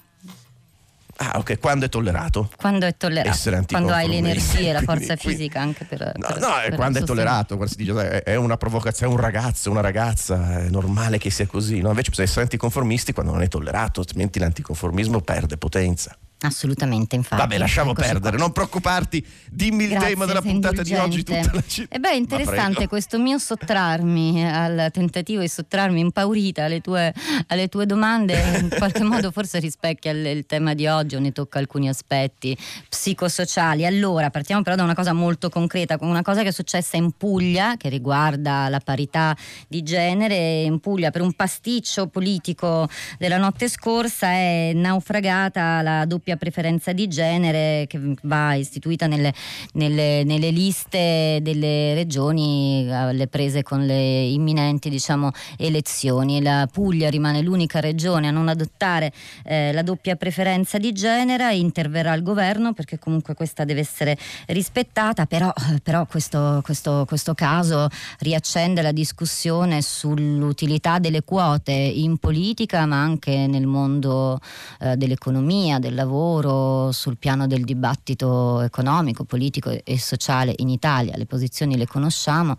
Ah, 1.23 1.37
ok, 1.37 1.59
quando 1.59 1.85
è 1.85 1.89
tollerato? 1.89 2.49
Quando 2.57 2.87
è 2.87 2.97
tollerato. 2.97 3.65
Quando 3.67 3.93
hai 3.93 4.07
le 4.07 4.17
energie 4.17 4.69
e 4.69 4.73
la 4.73 4.81
forza 4.83 5.15
quindi, 5.15 5.37
fisica 5.37 5.61
anche 5.61 5.85
per. 5.85 6.13
No, 6.15 6.27
per, 6.27 6.39
no 6.39 6.47
per 6.63 6.75
quando 6.75 6.97
è 6.97 7.03
tollerato, 7.03 7.57
quando 7.57 7.71
si 7.71 7.83
dice 7.83 8.23
è 8.23 8.35
una 8.35 8.57
provocazione, 8.57 9.11
è 9.11 9.15
un 9.15 9.21
ragazzo, 9.21 9.69
una 9.69 9.81
ragazza, 9.81 10.61
è 10.61 10.69
normale 10.69 11.19
che 11.19 11.29
sia 11.29 11.45
così. 11.45 11.79
No? 11.79 11.89
Invece 11.89 12.09
bisogna 12.09 12.27
essere 12.27 12.41
anticonformisti 12.41 13.13
quando 13.13 13.33
non 13.33 13.43
è 13.43 13.47
tollerato, 13.47 13.99
altrimenti 13.99 14.39
l'anticonformismo 14.39 15.21
perde 15.21 15.57
potenza. 15.57 16.17
Assolutamente, 16.43 17.15
infatti. 17.15 17.39
Vabbè, 17.39 17.59
lasciamo 17.59 17.93
perdere, 17.93 18.35
non 18.35 18.51
preoccuparti. 18.51 19.23
Dimmi 19.47 19.83
il 19.83 19.95
tema 19.95 20.25
della 20.25 20.41
puntata 20.41 20.81
di 20.81 20.95
oggi. 20.95 21.23
Tutta 21.23 21.51
la 21.53 21.63
città. 21.65 21.95
E 21.95 21.99
beh, 21.99 22.15
interessante 22.15 22.87
questo 22.87 23.19
mio 23.19 23.37
sottrarmi 23.37 24.49
al 24.49 24.89
tentativo 24.91 25.41
di 25.41 25.47
sottrarmi 25.47 25.99
impaurita 25.99 26.65
alle 26.65 26.81
tue, 26.81 27.13
alle 27.47 27.67
tue 27.67 27.85
domande. 27.85 28.59
In 28.59 28.69
qualche 28.75 29.03
modo 29.05 29.29
forse 29.29 29.59
rispecchia 29.59 30.11
il, 30.11 30.25
il, 30.25 30.45
tema 30.47 30.73
di 30.73 30.87
oggi 30.87 31.15
o 31.15 31.19
ne 31.19 31.31
tocca 31.31 31.59
alcuni 31.59 31.87
aspetti 31.87 32.57
psicosociali. 32.89 33.85
Allora, 33.85 34.31
partiamo 34.31 34.63
però 34.63 34.75
da 34.75 34.83
una 34.83 34.95
cosa 34.95 35.13
molto 35.13 35.49
concreta, 35.49 35.97
una 36.01 36.23
cosa 36.23 36.41
che 36.41 36.47
è 36.47 36.51
successa 36.51 36.97
in 36.97 37.11
Puglia, 37.11 37.77
che 37.77 37.89
riguarda 37.89 38.67
la 38.67 38.79
parità 38.79 39.37
di 39.67 39.83
genere. 39.83 40.63
In 40.63 40.79
Puglia, 40.79 41.11
per 41.11 41.21
un 41.21 41.33
pasticcio 41.33 42.07
politico 42.07 42.89
della 43.19 43.37
notte 43.37 43.69
scorsa, 43.69 44.29
è 44.29 44.71
naufragata 44.73 45.83
la 45.83 46.05
doppia 46.05 46.29
doppia 46.31 46.37
preferenza 46.37 46.93
di 46.93 47.07
genere 47.07 47.85
che 47.87 47.99
va 48.23 48.53
istituita 48.53 49.07
nelle, 49.07 49.33
nelle, 49.73 50.23
nelle 50.23 50.49
liste 50.49 51.39
delle 51.41 51.93
regioni 51.93 52.87
alle 52.91 53.27
prese 53.27 53.63
con 53.63 53.85
le 53.85 54.23
imminenti 54.23 54.89
diciamo, 54.89 55.31
elezioni. 55.57 56.41
La 56.41 56.67
Puglia 56.71 57.09
rimane 57.09 57.41
l'unica 57.41 57.79
regione 57.79 58.27
a 58.27 58.31
non 58.31 58.47
adottare 58.47 59.11
eh, 59.43 59.71
la 59.71 59.81
doppia 59.81 60.15
preferenza 60.15 60.77
di 60.77 60.91
genere, 60.93 61.55
interverrà 61.55 62.13
il 62.13 62.23
governo 62.23 62.73
perché 62.73 62.99
comunque 62.99 63.33
questa 63.33 63.63
deve 63.65 63.81
essere 63.81 64.17
rispettata, 64.47 65.25
però, 65.25 65.51
però 65.83 66.05
questo, 66.05 66.61
questo, 66.63 67.05
questo 67.07 67.33
caso 67.33 67.89
riaccende 68.19 68.81
la 68.81 68.91
discussione 68.91 69.81
sull'utilità 69.81 70.99
delle 70.99 71.23
quote 71.23 71.71
in 71.71 72.17
politica 72.17 72.85
ma 72.85 73.01
anche 73.01 73.47
nel 73.47 73.65
mondo 73.65 74.39
eh, 74.79 74.95
dell'economia, 74.95 75.79
del 75.79 75.95
lavoro 75.95 76.20
lavoro, 76.21 76.91
sul 76.91 77.17
piano 77.17 77.47
del 77.47 77.63
dibattito 77.63 78.61
economico, 78.61 79.23
politico 79.23 79.71
e 79.83 79.99
sociale 79.99 80.53
in 80.57 80.69
Italia. 80.69 81.17
Le 81.17 81.25
posizioni 81.25 81.75
le 81.75 81.87
conosciamo, 81.87 82.55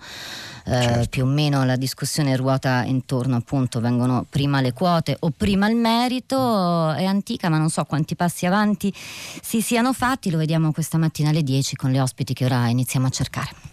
eh, 0.64 0.71
certo. 0.71 1.09
più 1.09 1.25
o 1.25 1.26
meno 1.26 1.64
la 1.64 1.76
discussione 1.76 2.37
ruota 2.37 2.83
intorno 2.85 3.37
appunto, 3.37 3.81
vengono 3.81 4.26
prima 4.28 4.61
le 4.61 4.73
quote 4.73 5.16
o 5.21 5.31
prima 5.31 5.69
il 5.69 5.76
merito, 5.76 6.90
è 6.92 7.04
antica 7.04 7.49
ma 7.49 7.59
non 7.59 7.71
so 7.71 7.85
quanti 7.85 8.16
passi 8.16 8.47
avanti 8.47 8.92
si 8.95 9.61
siano 9.61 9.92
fatti, 9.92 10.31
lo 10.31 10.38
vediamo 10.38 10.73
questa 10.73 10.99
mattina 10.99 11.31
alle 11.31 11.42
10 11.42 11.76
con 11.76 11.90
le 11.92 12.00
ospiti 12.00 12.35
che 12.35 12.45
ora 12.45 12.69
iniziamo 12.69 13.07
a 13.07 13.11
cercare. 13.11 13.71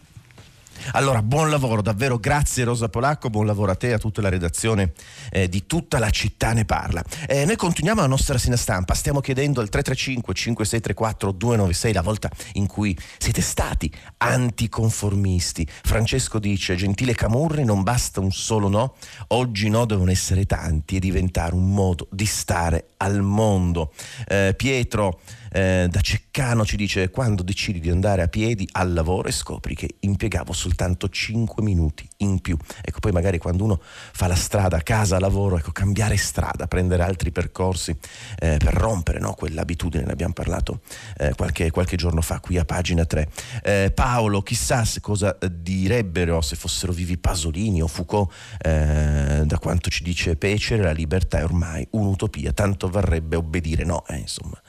Allora, 0.93 1.21
buon 1.21 1.49
lavoro, 1.49 1.81
davvero 1.81 2.17
grazie 2.17 2.63
Rosa 2.63 2.89
Polacco, 2.89 3.29
buon 3.29 3.45
lavoro 3.45 3.71
a 3.71 3.75
te 3.75 3.89
e 3.89 3.93
a 3.93 3.97
tutta 3.97 4.21
la 4.21 4.29
redazione 4.29 4.93
eh, 5.31 5.47
di 5.47 5.65
tutta 5.65 5.99
la 5.99 6.09
città 6.09 6.53
ne 6.53 6.65
parla. 6.65 7.03
Eh, 7.27 7.45
noi 7.45 7.55
continuiamo 7.55 8.01
la 8.01 8.07
nostra 8.07 8.33
rassegna 8.33 8.55
stampa, 8.55 8.93
stiamo 8.93 9.19
chiedendo 9.19 9.61
al 9.61 9.69
335 9.69 10.33
5634 10.33 11.31
296 11.31 11.93
la 11.93 12.01
volta 12.01 12.29
in 12.53 12.67
cui 12.67 12.97
siete 13.17 13.41
stati 13.41 13.91
anticonformisti. 14.17 15.67
Francesco 15.83 16.39
dice, 16.39 16.75
gentile 16.75 17.13
Camurri, 17.13 17.63
non 17.63 17.83
basta 17.83 18.19
un 18.19 18.31
solo 18.31 18.67
no, 18.67 18.95
oggi 19.27 19.69
no 19.69 19.85
devono 19.85 20.11
essere 20.11 20.45
tanti 20.45 20.95
e 20.95 20.99
diventare 20.99 21.53
un 21.53 21.73
modo 21.73 22.07
di 22.11 22.25
stare 22.25 22.89
al 22.97 23.21
mondo. 23.21 23.93
Eh, 24.27 24.53
Pietro 24.55 25.19
eh, 25.51 25.87
da 25.89 26.01
Ceccano 26.01 26.65
ci 26.65 26.77
dice 26.77 27.09
quando 27.09 27.43
decidi 27.43 27.79
di 27.79 27.89
andare 27.89 28.21
a 28.21 28.27
piedi 28.27 28.67
al 28.73 28.93
lavoro 28.93 29.27
e 29.27 29.31
scopri 29.31 29.75
che 29.75 29.95
impiegavo 29.99 30.53
soltanto 30.53 31.09
5 31.09 31.63
minuti 31.63 32.07
in 32.17 32.39
più. 32.39 32.57
Ecco, 32.81 32.99
poi 32.99 33.11
magari 33.11 33.37
quando 33.37 33.63
uno 33.63 33.79
fa 33.81 34.27
la 34.27 34.35
strada 34.35 34.81
casa 34.81 35.19
lavoro, 35.19 35.57
ecco, 35.57 35.71
cambiare 35.71 36.17
strada, 36.17 36.67
prendere 36.67 37.03
altri 37.03 37.31
percorsi 37.31 37.95
eh, 38.39 38.57
per 38.57 38.73
rompere 38.73 39.19
no? 39.19 39.33
quell'abitudine, 39.33 40.03
ne 40.03 40.11
abbiamo 40.11 40.33
parlato 40.33 40.81
eh, 41.17 41.33
qualche, 41.35 41.71
qualche, 41.71 41.97
giorno 41.97 42.21
fa 42.21 42.39
qui 42.39 42.57
a 42.57 42.65
pagina 42.65 43.05
3. 43.05 43.29
Eh, 43.63 43.91
Paolo, 43.93 44.41
chissà 44.41 44.83
cosa 45.01 45.37
direbbero 45.51 46.41
se 46.41 46.55
fossero 46.55 46.93
vivi 46.93 47.17
Pasolini 47.17 47.81
o 47.81 47.87
Foucault, 47.87 48.31
eh, 48.61 49.41
da 49.45 49.57
quanto 49.59 49.89
ci 49.89 50.03
dice 50.03 50.35
Pecere, 50.35 50.83
la 50.83 50.91
libertà 50.91 51.39
è 51.39 51.43
ormai 51.43 51.85
un'utopia, 51.91 52.53
tanto 52.53 52.89
varrebbe 52.89 53.35
obbedire, 53.35 53.83
no, 53.83 54.05
eh, 54.07 54.17
insomma 54.17 54.59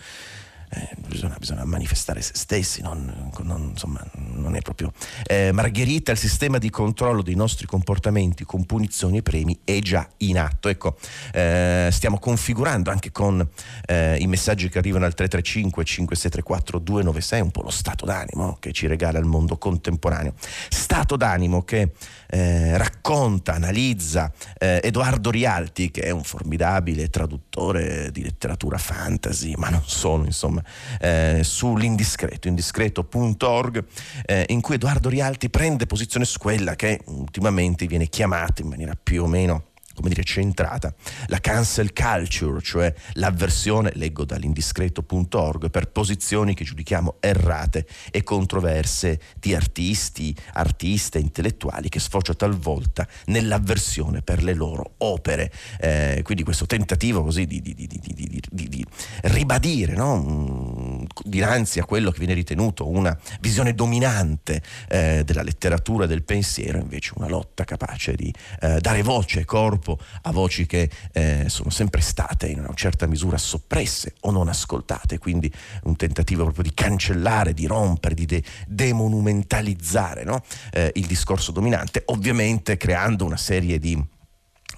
eh, 0.72 0.88
bisogna, 1.06 1.36
bisogna, 1.38 1.64
manifestare 1.64 2.22
se 2.22 2.32
stessi, 2.34 2.80
non, 2.80 3.30
non, 3.42 3.70
insomma, 3.70 4.04
non 4.16 4.54
è 4.54 4.60
proprio... 4.60 4.92
Eh, 5.26 5.50
Margherita, 5.52 6.12
il 6.12 6.18
sistema 6.18 6.58
di 6.58 6.70
controllo 6.70 7.22
dei 7.22 7.34
nostri 7.34 7.66
comportamenti 7.66 8.44
con 8.44 8.64
punizioni 8.64 9.18
e 9.18 9.22
premi 9.22 9.58
è 9.64 9.80
già 9.80 10.08
in 10.18 10.38
atto. 10.38 10.68
Ecco, 10.68 10.96
eh, 11.32 11.88
stiamo 11.90 12.18
configurando 12.18 12.90
anche 12.90 13.10
con 13.10 13.46
eh, 13.86 14.16
i 14.18 14.26
messaggi 14.28 14.68
che 14.68 14.78
arrivano 14.78 15.06
al 15.06 15.14
335 15.14 15.84
5634 15.84 16.78
296 16.78 17.40
un 17.40 17.50
po' 17.50 17.62
lo 17.62 17.70
stato 17.70 18.04
d'animo 18.04 18.56
che 18.60 18.72
ci 18.72 18.86
regala 18.86 19.18
il 19.18 19.24
mondo 19.24 19.58
contemporaneo. 19.58 20.34
Stato 20.68 21.16
d'animo 21.16 21.62
che 21.62 21.92
eh, 22.28 22.78
racconta, 22.78 23.54
analizza 23.54 24.32
eh, 24.56 24.80
Edoardo 24.82 25.30
Rialti, 25.30 25.90
che 25.90 26.02
è 26.02 26.10
un 26.10 26.22
formidabile 26.22 27.10
traduttore 27.10 28.10
di 28.12 28.22
letteratura 28.22 28.78
fantasy, 28.78 29.54
ma 29.56 29.68
non 29.68 29.82
solo, 29.84 30.24
insomma, 30.24 30.59
eh, 31.00 31.40
sull'indiscreto, 31.42 32.48
indiscreto.org, 32.48 33.84
eh, 34.26 34.44
in 34.48 34.60
cui 34.60 34.76
Edoardo 34.76 35.08
Rialti 35.08 35.50
prende 35.50 35.86
posizione 35.86 36.24
su 36.24 36.38
quella 36.38 36.76
che 36.76 37.00
ultimamente 37.06 37.86
viene 37.86 38.06
chiamata 38.06 38.62
in 38.62 38.68
maniera 38.68 38.96
più 39.00 39.22
o 39.22 39.26
meno 39.26 39.69
come 40.00 40.14
dire, 40.14 40.24
centrata, 40.24 40.92
la 41.26 41.38
cancel 41.38 41.92
culture, 41.92 42.60
cioè 42.62 42.92
l'avversione, 43.14 43.92
leggo 43.94 44.24
dall'indiscreto.org, 44.24 45.70
per 45.70 45.90
posizioni 45.90 46.54
che 46.54 46.64
giudichiamo 46.64 47.16
errate 47.20 47.86
e 48.10 48.22
controverse 48.22 49.20
di 49.38 49.54
artisti, 49.54 50.34
artiste, 50.54 51.18
intellettuali 51.18 51.88
che 51.88 52.00
sfocia 52.00 52.34
talvolta 52.34 53.06
nell'avversione 53.26 54.22
per 54.22 54.42
le 54.42 54.54
loro 54.54 54.94
opere. 54.98 55.52
Eh, 55.78 56.20
quindi 56.24 56.42
questo 56.42 56.66
tentativo 56.66 57.22
così 57.22 57.46
di, 57.46 57.60
di, 57.60 57.74
di, 57.74 58.50
di 58.50 58.86
ribadire 59.22 59.94
no? 59.94 61.06
dinanzi 61.24 61.78
a 61.78 61.84
quello 61.84 62.10
che 62.10 62.18
viene 62.18 62.34
ritenuto 62.34 62.88
una 62.88 63.16
visione 63.40 63.74
dominante 63.74 64.62
eh, 64.88 65.22
della 65.24 65.42
letteratura 65.42 66.04
e 66.04 66.08
del 66.08 66.22
pensiero, 66.22 66.78
invece 66.78 67.12
una 67.16 67.28
lotta 67.28 67.64
capace 67.64 68.14
di 68.14 68.32
eh, 68.60 68.80
dare 68.80 69.02
voce 69.02 69.44
corpo 69.44 69.89
corpo 69.90 69.98
a 70.22 70.30
voci 70.32 70.66
che 70.66 70.90
eh, 71.12 71.44
sono 71.48 71.70
sempre 71.70 72.00
state 72.00 72.48
in 72.48 72.60
una 72.60 72.74
certa 72.74 73.06
misura 73.06 73.38
soppresse 73.38 74.14
o 74.20 74.30
non 74.30 74.48
ascoltate, 74.48 75.18
quindi 75.18 75.52
un 75.84 75.96
tentativo 75.96 76.44
proprio 76.44 76.64
di 76.64 76.74
cancellare, 76.74 77.54
di 77.54 77.66
rompere, 77.66 78.14
di 78.14 78.26
de- 78.26 78.44
demonumentalizzare 78.66 80.24
no? 80.24 80.42
eh, 80.72 80.92
il 80.94 81.06
discorso 81.06 81.52
dominante, 81.52 82.02
ovviamente 82.06 82.76
creando 82.76 83.24
una 83.24 83.36
serie 83.36 83.78
di 83.78 84.02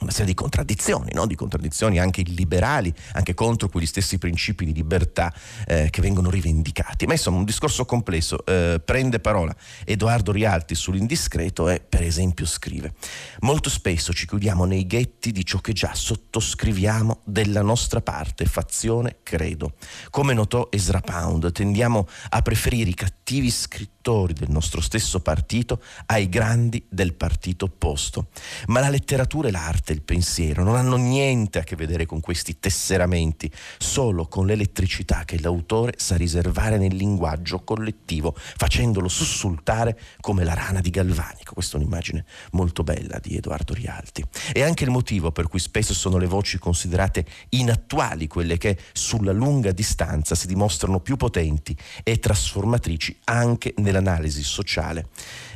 una 0.02 0.10
serie 0.10 0.26
di 0.26 0.34
contraddizioni, 0.34 1.10
no? 1.14 1.26
di 1.26 1.34
contraddizioni 1.34 1.98
anche 1.98 2.20
illiberali, 2.20 2.92
anche 3.12 3.34
contro 3.34 3.68
quegli 3.68 3.86
stessi 3.86 4.18
principi 4.18 4.64
di 4.64 4.72
libertà 4.74 5.32
eh, 5.66 5.88
che 5.90 6.00
vengono 6.00 6.30
rivendicati. 6.30 7.06
Ma 7.06 7.12
insomma 7.12 7.38
un 7.38 7.44
discorso 7.44 7.84
complesso. 7.84 8.44
Eh, 8.44 8.80
prende 8.84 9.20
parola 9.20 9.54
Edoardo 9.84 10.32
Rialti 10.32 10.74
sull'indiscreto 10.74 11.68
e 11.68 11.80
per 11.80 12.02
esempio 12.02 12.46
scrive 12.46 12.94
Molto 13.40 13.70
spesso 13.70 14.12
ci 14.12 14.26
chiudiamo 14.26 14.64
nei 14.64 14.86
ghetti 14.86 15.32
di 15.32 15.44
ciò 15.44 15.58
che 15.58 15.72
già 15.72 15.94
sottoscriviamo 15.94 17.20
della 17.24 17.62
nostra 17.62 18.00
parte, 18.00 18.44
fazione, 18.44 19.18
credo. 19.22 19.74
Come 20.10 20.34
notò 20.34 20.68
Ezra 20.70 21.00
Pound, 21.00 21.52
tendiamo 21.52 22.06
a 22.30 22.42
preferire 22.42 22.90
i 22.90 22.94
cattivi 22.94 23.50
scrittori 23.50 24.01
del 24.02 24.50
nostro 24.50 24.80
stesso 24.80 25.20
partito 25.20 25.80
ai 26.06 26.28
grandi 26.28 26.84
del 26.88 27.14
partito 27.14 27.66
opposto. 27.66 28.26
Ma 28.66 28.80
la 28.80 28.88
letteratura 28.88 29.46
e 29.46 29.52
l'arte 29.52 29.92
il 29.92 30.02
pensiero, 30.02 30.64
non 30.64 30.74
hanno 30.74 30.96
niente 30.96 31.60
a 31.60 31.62
che 31.62 31.76
vedere 31.76 32.04
con 32.04 32.18
questi 32.18 32.58
tesseramenti, 32.58 33.50
solo 33.78 34.26
con 34.26 34.46
l'elettricità 34.46 35.24
che 35.24 35.40
l'autore 35.40 35.94
sa 35.98 36.16
riservare 36.16 36.78
nel 36.78 36.96
linguaggio 36.96 37.60
collettivo, 37.60 38.34
facendolo 38.36 39.06
sussultare 39.06 39.98
come 40.20 40.42
la 40.42 40.54
rana 40.54 40.80
di 40.80 40.90
Galvanico. 40.90 41.54
Questa 41.54 41.76
è 41.76 41.80
un'immagine 41.80 42.24
molto 42.52 42.82
bella 42.82 43.20
di 43.22 43.36
Edoardo 43.36 43.72
Rialti. 43.72 44.24
E 44.52 44.62
anche 44.62 44.82
il 44.82 44.90
motivo 44.90 45.30
per 45.30 45.46
cui 45.46 45.60
spesso 45.60 45.94
sono 45.94 46.18
le 46.18 46.26
voci 46.26 46.58
considerate 46.58 47.24
inattuali, 47.50 48.26
quelle 48.26 48.58
che 48.58 48.76
sulla 48.92 49.32
lunga 49.32 49.70
distanza 49.70 50.34
si 50.34 50.48
dimostrano 50.48 50.98
più 50.98 51.16
potenti 51.16 51.76
e 52.02 52.18
trasformatrici 52.18 53.20
anche 53.24 53.74
nell'analisi 53.92 54.42
sociale 54.42 55.06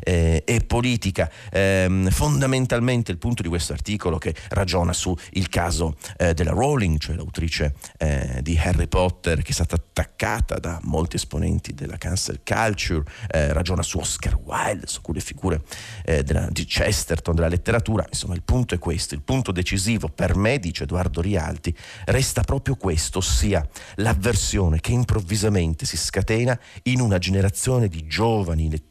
eh, 0.01 0.43
e 0.45 0.61
politica. 0.61 1.31
Eh, 1.51 2.07
fondamentalmente 2.11 3.11
il 3.11 3.19
punto 3.19 3.43
di 3.43 3.49
questo 3.49 3.73
articolo 3.73 4.19
che 4.19 4.35
ragiona 4.51 4.93
sul 4.93 5.19
caso 5.49 5.97
eh, 6.19 6.35
della 6.35 6.53
Rowling, 6.53 6.99
cioè 6.99 7.17
l'autrice 7.17 7.75
eh, 7.99 8.41
di 8.43 8.59
Harry 8.59 8.87
Potter 8.87 9.43
che 9.43 9.51
è 9.51 9.53
stata 9.53 9.77
attaccata 9.77 10.59
da 10.59 10.79
molti 10.83 11.17
esponenti 11.17 11.75
della 11.75 11.97
cancel 11.97 12.41
culture, 12.45 13.05
eh, 13.29 13.53
ragiona 13.53 13.83
su 13.83 13.99
Oscar 13.99 14.39
Wilde, 14.43 14.87
su 14.87 14.97
alcune 14.97 15.21
figure 15.21 15.63
eh, 16.05 16.23
della, 16.23 16.49
di 16.51 16.65
Chesterton, 16.65 17.35
della 17.35 17.49
letteratura. 17.49 18.05
Insomma, 18.09 18.35
il 18.35 18.43
punto 18.43 18.75
è 18.75 18.79
questo, 18.79 19.15
il 19.15 19.23
punto 19.23 19.53
decisivo 19.53 20.09
per 20.09 20.37
me, 20.37 20.59
dice 20.59 20.85
Edoardo 20.85 21.21
Rialti, 21.21 21.75
resta 22.07 22.43
proprio 22.43 22.77
questo, 22.77 23.19
ossia 23.19 23.67
l'avversione 23.97 24.81
che 24.81 24.93
improvvisamente 24.93 25.87
si 25.87 25.97
scatena 25.97 26.59
in 26.85 27.01
una 27.01 27.19
generazione 27.19 27.89
di 27.89 28.07
giovani 28.07 28.26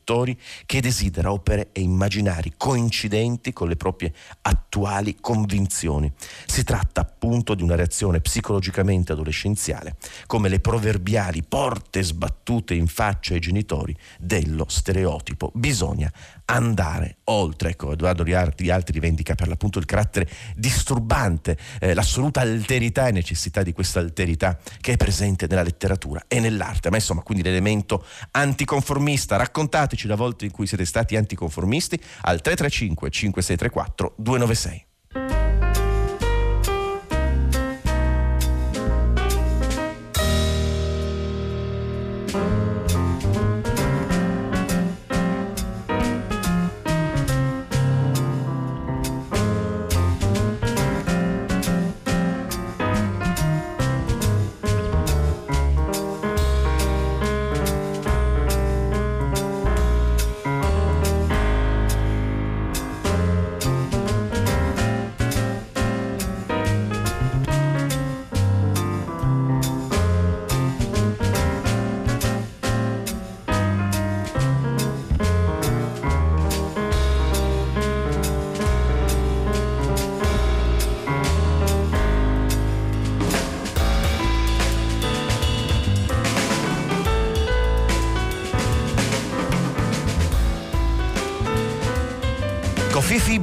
lettori 0.05 0.39
che 0.65 0.81
desidera 0.81 1.31
opere 1.31 1.69
e 1.71 1.81
immaginari 1.81 2.53
coincidenti 2.57 3.53
con 3.53 3.67
le 3.67 3.75
proprie 3.75 4.13
attuali 4.41 5.17
convinzioni. 5.19 6.11
Si 6.45 6.63
tratta 6.63 7.01
appunto 7.01 7.55
di 7.55 7.63
una 7.63 7.75
reazione 7.75 8.21
psicologicamente 8.21 9.11
adolescenziale, 9.11 9.97
come 10.25 10.49
le 10.49 10.59
proverbiali 10.59 11.43
porte 11.43 12.03
sbattute 12.03 12.73
in 12.73 12.87
faccia 12.87 13.33
ai 13.33 13.39
genitori 13.39 13.95
dello 14.19 14.65
stereotipo. 14.67 15.51
Bisogna 15.53 16.11
andare 16.45 17.17
oltre. 17.25 17.69
Ecco, 17.69 17.93
Edoardo 17.93 18.23
Rialti 18.23 18.91
rivendica 18.91 19.36
per 19.36 19.47
l'appunto 19.47 19.79
il 19.79 19.86
carattere 19.86 20.29
disturbante, 20.55 21.58
eh, 21.79 21.93
l'assoluta 21.93 22.41
alterità 22.41 23.08
e 23.08 23.12
necessità 23.12 23.63
di 23.63 23.73
questa 23.73 23.99
alterità 23.99 24.58
che 24.79 24.93
è 24.93 24.97
presente 24.97 25.47
nella 25.47 25.63
letteratura 25.63 26.23
e 26.27 26.39
nell'arte. 26.39 26.89
Ma 26.89 26.97
insomma, 26.97 27.21
quindi 27.21 27.43
l'elemento 27.43 28.05
anticonformista. 28.31 29.38
Raccontateci 29.38 30.08
la 30.08 30.15
volta 30.15 30.45
in 30.45 30.51
cui 30.51 30.67
siete 30.67 30.86
stati 30.86 31.15
anticonformisti 31.15 31.99
al 32.21 32.41
335 32.41 33.10
5634 33.10 34.13
296. 34.17 34.86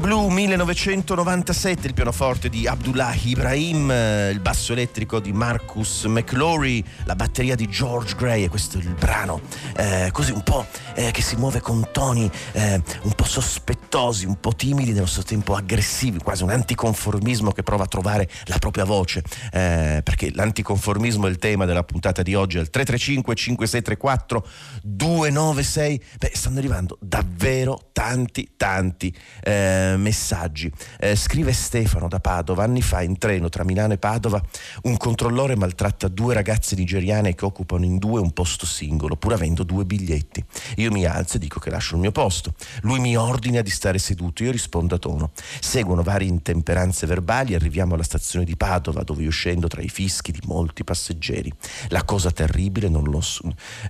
Blue 0.02 0.32
1997, 0.32 1.86
il 1.86 1.94
pianoforte 1.94 2.48
di 2.48 2.66
Abdullah 2.66 3.14
Ibrahim, 3.22 3.88
il 4.32 4.40
basso 4.40 4.72
elettrico 4.72 5.20
di 5.20 5.32
Marcus 5.32 6.06
McLaury, 6.06 6.82
la 7.04 7.14
batteria 7.14 7.54
di 7.54 7.68
George 7.68 8.16
Gray 8.16 8.42
e 8.42 8.48
questo 8.48 8.78
è 8.78 8.80
il 8.80 8.96
brano 8.98 9.42
eh, 9.76 10.10
così 10.12 10.32
un 10.32 10.42
po' 10.42 10.66
eh, 10.94 11.10
che 11.10 11.22
si 11.22 11.36
muove 11.36 11.60
con 11.60 11.88
toni 11.92 12.30
eh, 12.52 12.82
un 13.02 13.12
po' 13.12 13.24
sospettosi, 13.24 14.26
un 14.26 14.38
po' 14.40 14.54
timidi, 14.54 14.92
nello 14.92 15.06
stesso 15.06 15.26
tempo 15.26 15.54
aggressivi, 15.54 16.18
quasi 16.18 16.42
un 16.42 16.50
anticonformismo 16.50 17.52
che 17.52 17.62
prova 17.62 17.84
a 17.84 17.86
trovare 17.86 18.28
la 18.46 18.58
propria 18.58 18.84
voce, 18.84 19.22
eh, 19.52 20.00
perché 20.02 20.30
l'anticonformismo 20.32 21.26
è 21.26 21.30
il 21.30 21.38
tema 21.38 21.64
della 21.64 21.84
puntata 21.84 22.22
di 22.22 22.34
oggi 22.34 22.58
al 22.58 22.70
335 22.70 23.34
5634 23.34 24.46
296. 24.82 26.02
Beh, 26.18 26.30
stanno 26.34 26.58
arrivando 26.58 26.98
davvero 27.00 27.90
tanti 27.92 28.52
tanti 28.56 29.14
eh, 29.42 29.94
messaggi. 29.96 30.70
Scrive 31.14 31.52
Stefano 31.52 32.08
da 32.08 32.20
Padova, 32.20 32.64
anni 32.64 32.82
fa 32.82 33.02
in 33.02 33.18
treno 33.18 33.48
tra 33.48 33.64
Milano 33.64 33.94
e 33.94 33.98
Padova 33.98 34.40
un 34.82 34.96
controllore 34.96 35.56
maltratta 35.56 36.08
due 36.08 36.34
ragazze 36.34 36.76
nigeriane 36.76 37.34
che 37.34 37.44
occupano 37.44 37.84
in 37.84 37.98
due 37.98 38.20
un 38.20 38.32
posto 38.32 38.66
singolo, 38.66 39.16
pur 39.16 39.32
avendo 39.32 39.61
due 39.64 39.84
biglietti. 39.84 40.44
Io 40.76 40.90
mi 40.90 41.04
alzo 41.04 41.36
e 41.36 41.40
dico 41.40 41.60
che 41.60 41.70
lascio 41.70 41.94
il 41.94 42.00
mio 42.00 42.12
posto. 42.12 42.54
Lui 42.82 43.00
mi 43.00 43.16
ordina 43.16 43.60
di 43.60 43.70
stare 43.70 43.98
seduto, 43.98 44.42
io 44.42 44.50
rispondo 44.50 44.94
a 44.94 44.98
tono. 44.98 45.30
Seguono 45.60 46.02
varie 46.02 46.28
intemperanze 46.28 47.06
verbali, 47.06 47.54
arriviamo 47.54 47.94
alla 47.94 48.02
stazione 48.02 48.44
di 48.44 48.56
Padova 48.56 49.02
dove 49.02 49.22
io 49.22 49.30
scendo 49.30 49.68
tra 49.68 49.82
i 49.82 49.88
fischi 49.88 50.32
di 50.32 50.40
molti 50.44 50.84
passeggeri. 50.84 51.52
La 51.88 52.04
cosa 52.04 52.30
terribile 52.30 52.88
non 52.88 53.04
lo, 53.04 53.22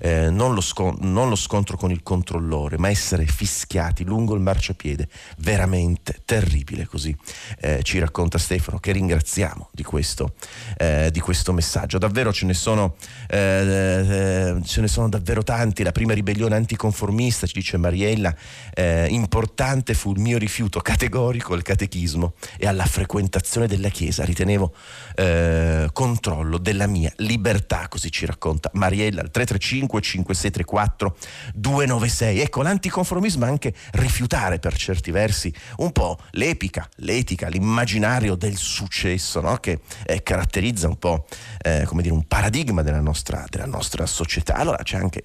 eh, 0.01 0.31
non 0.31 0.55
lo, 0.55 0.61
scon- 0.61 0.99
non 1.01 1.29
lo 1.29 1.37
scontro 1.37 1.77
con 1.77 1.91
il 1.91 2.03
controllore, 2.03 2.79
ma 2.79 2.89
essere 2.89 3.27
fischiati 3.27 4.05
lungo 4.05 4.35
il 4.35 4.41
marciapiede 4.41 5.09
veramente 5.39 6.21
terribile 6.25 6.87
così 6.87 7.17
eh, 7.61 7.81
ci 7.83 7.99
racconta 7.99 8.39
Stefano 8.39 8.79
che 8.79 8.93
ringraziamo 8.93 9.69
di 9.73 9.83
questo, 9.83 10.35
eh, 10.77 11.11
di 11.11 11.21
questo 11.21 11.53
messaggio 11.53 11.99
davvero 11.99 12.33
ce 12.33 12.47
ne, 12.47 12.55
sono, 12.55 12.97
eh, 13.29 13.39
eh, 13.39 14.63
ce 14.65 14.81
ne 14.81 14.89
sono 14.89 15.09
davvero 15.09 15.43
tanti 15.43 15.62
la 15.83 15.93
prima 15.93 16.13
ribellione 16.15 16.57
anticonformista 16.57 17.47
ci 17.47 17.55
dice 17.55 17.77
Mariella 17.77 18.35
eh, 18.75 19.07
importante 19.11 19.95
fu 19.95 20.13
il 20.13 20.19
mio 20.19 20.39
rifiuto 20.39 20.81
categorico 20.81 21.55
al 21.55 21.63
catechismo 21.63 22.35
e 22.59 22.67
alla 22.67 22.85
frequentazione 22.85 23.67
della 23.67 23.89
chiesa 23.89 24.25
ritenevo 24.25 24.75
eh, 25.15 25.89
controllo 25.93 26.59
della 26.59 26.87
mia 26.87 27.13
libertà 27.17 27.87
così 27.89 28.11
ci 28.11 28.27
racconta 28.27 28.71
Mariella 28.75 29.21
al 29.21 29.31
335 29.31 30.01
5634 30.01 31.17
296 31.55 32.41
ecco 32.41 32.63
l'anticonformismo 32.63 33.45
è 33.45 33.49
anche 33.49 33.73
rifiutare 33.93 34.59
per 34.59 34.77
certi 34.77 35.11
versi 35.11 35.53
un 35.77 35.93
po' 35.93 36.19
l'epica, 36.33 36.89
l'etica, 36.97 37.49
l'immaginario 37.49 38.35
del 38.35 38.57
successo 38.57 39.41
no? 39.41 39.57
che 39.57 39.81
eh, 40.07 40.23
caratterizza 40.23 40.89
un 40.89 40.99
po' 40.99 41.27
eh, 41.61 41.85
come 41.87 42.03
dire 42.03 42.15
un 42.15 42.27
paradigma 42.27 42.83
della 42.83 43.01
nostra, 43.01 43.45
della 43.49 43.67
nostra 43.67 44.07
società. 44.07 44.55
Allora 44.55 44.83
c'è 44.83 44.97
anche 44.97 45.23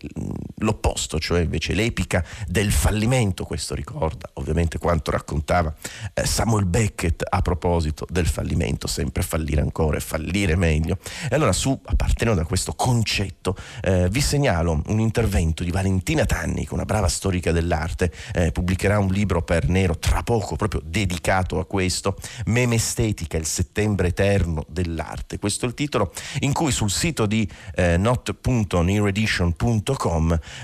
l'opposto, 0.59 1.19
cioè 1.19 1.41
invece 1.41 1.73
l'epica 1.73 2.23
del 2.47 2.71
fallimento, 2.71 3.43
questo 3.43 3.75
ricorda 3.75 4.29
ovviamente 4.33 4.77
quanto 4.77 5.11
raccontava 5.11 5.73
eh, 6.13 6.25
Samuel 6.25 6.65
Beckett 6.65 7.23
a 7.27 7.41
proposito 7.41 8.05
del 8.09 8.27
fallimento, 8.27 8.87
sempre 8.87 9.23
fallire 9.23 9.61
ancora 9.61 9.97
e 9.97 9.99
fallire 9.99 10.55
meglio. 10.55 10.97
E 11.29 11.35
allora 11.35 11.51
su, 11.51 11.79
appartenendo 11.85 12.41
da 12.41 12.47
questo 12.47 12.73
concetto, 12.73 13.55
eh, 13.81 14.09
vi 14.09 14.21
segnalo 14.21 14.81
un 14.87 14.99
intervento 14.99 15.63
di 15.63 15.71
Valentina 15.71 16.25
Tanni, 16.25 16.63
che 16.63 16.71
è 16.71 16.73
una 16.73 16.85
brava 16.85 17.07
storica 17.07 17.51
dell'arte, 17.51 18.11
eh, 18.33 18.51
pubblicherà 18.51 18.99
un 18.99 19.09
libro 19.09 19.43
per 19.43 19.67
Nero 19.67 19.97
tra 19.97 20.23
poco 20.23 20.55
proprio 20.55 20.81
dedicato 20.83 21.59
a 21.59 21.65
questo, 21.65 22.17
Meme 22.45 22.75
Estetica, 22.75 23.37
il 23.37 23.45
settembre 23.45 24.09
eterno 24.09 24.63
dell'arte. 24.67 25.39
Questo 25.39 25.65
è 25.65 25.67
il 25.67 25.73
titolo 25.73 26.13
in 26.39 26.53
cui 26.53 26.71
sul 26.71 26.89
sito 26.89 27.25
di 27.25 27.49
eh, 27.75 27.97
not.nearedition.com 27.97 30.16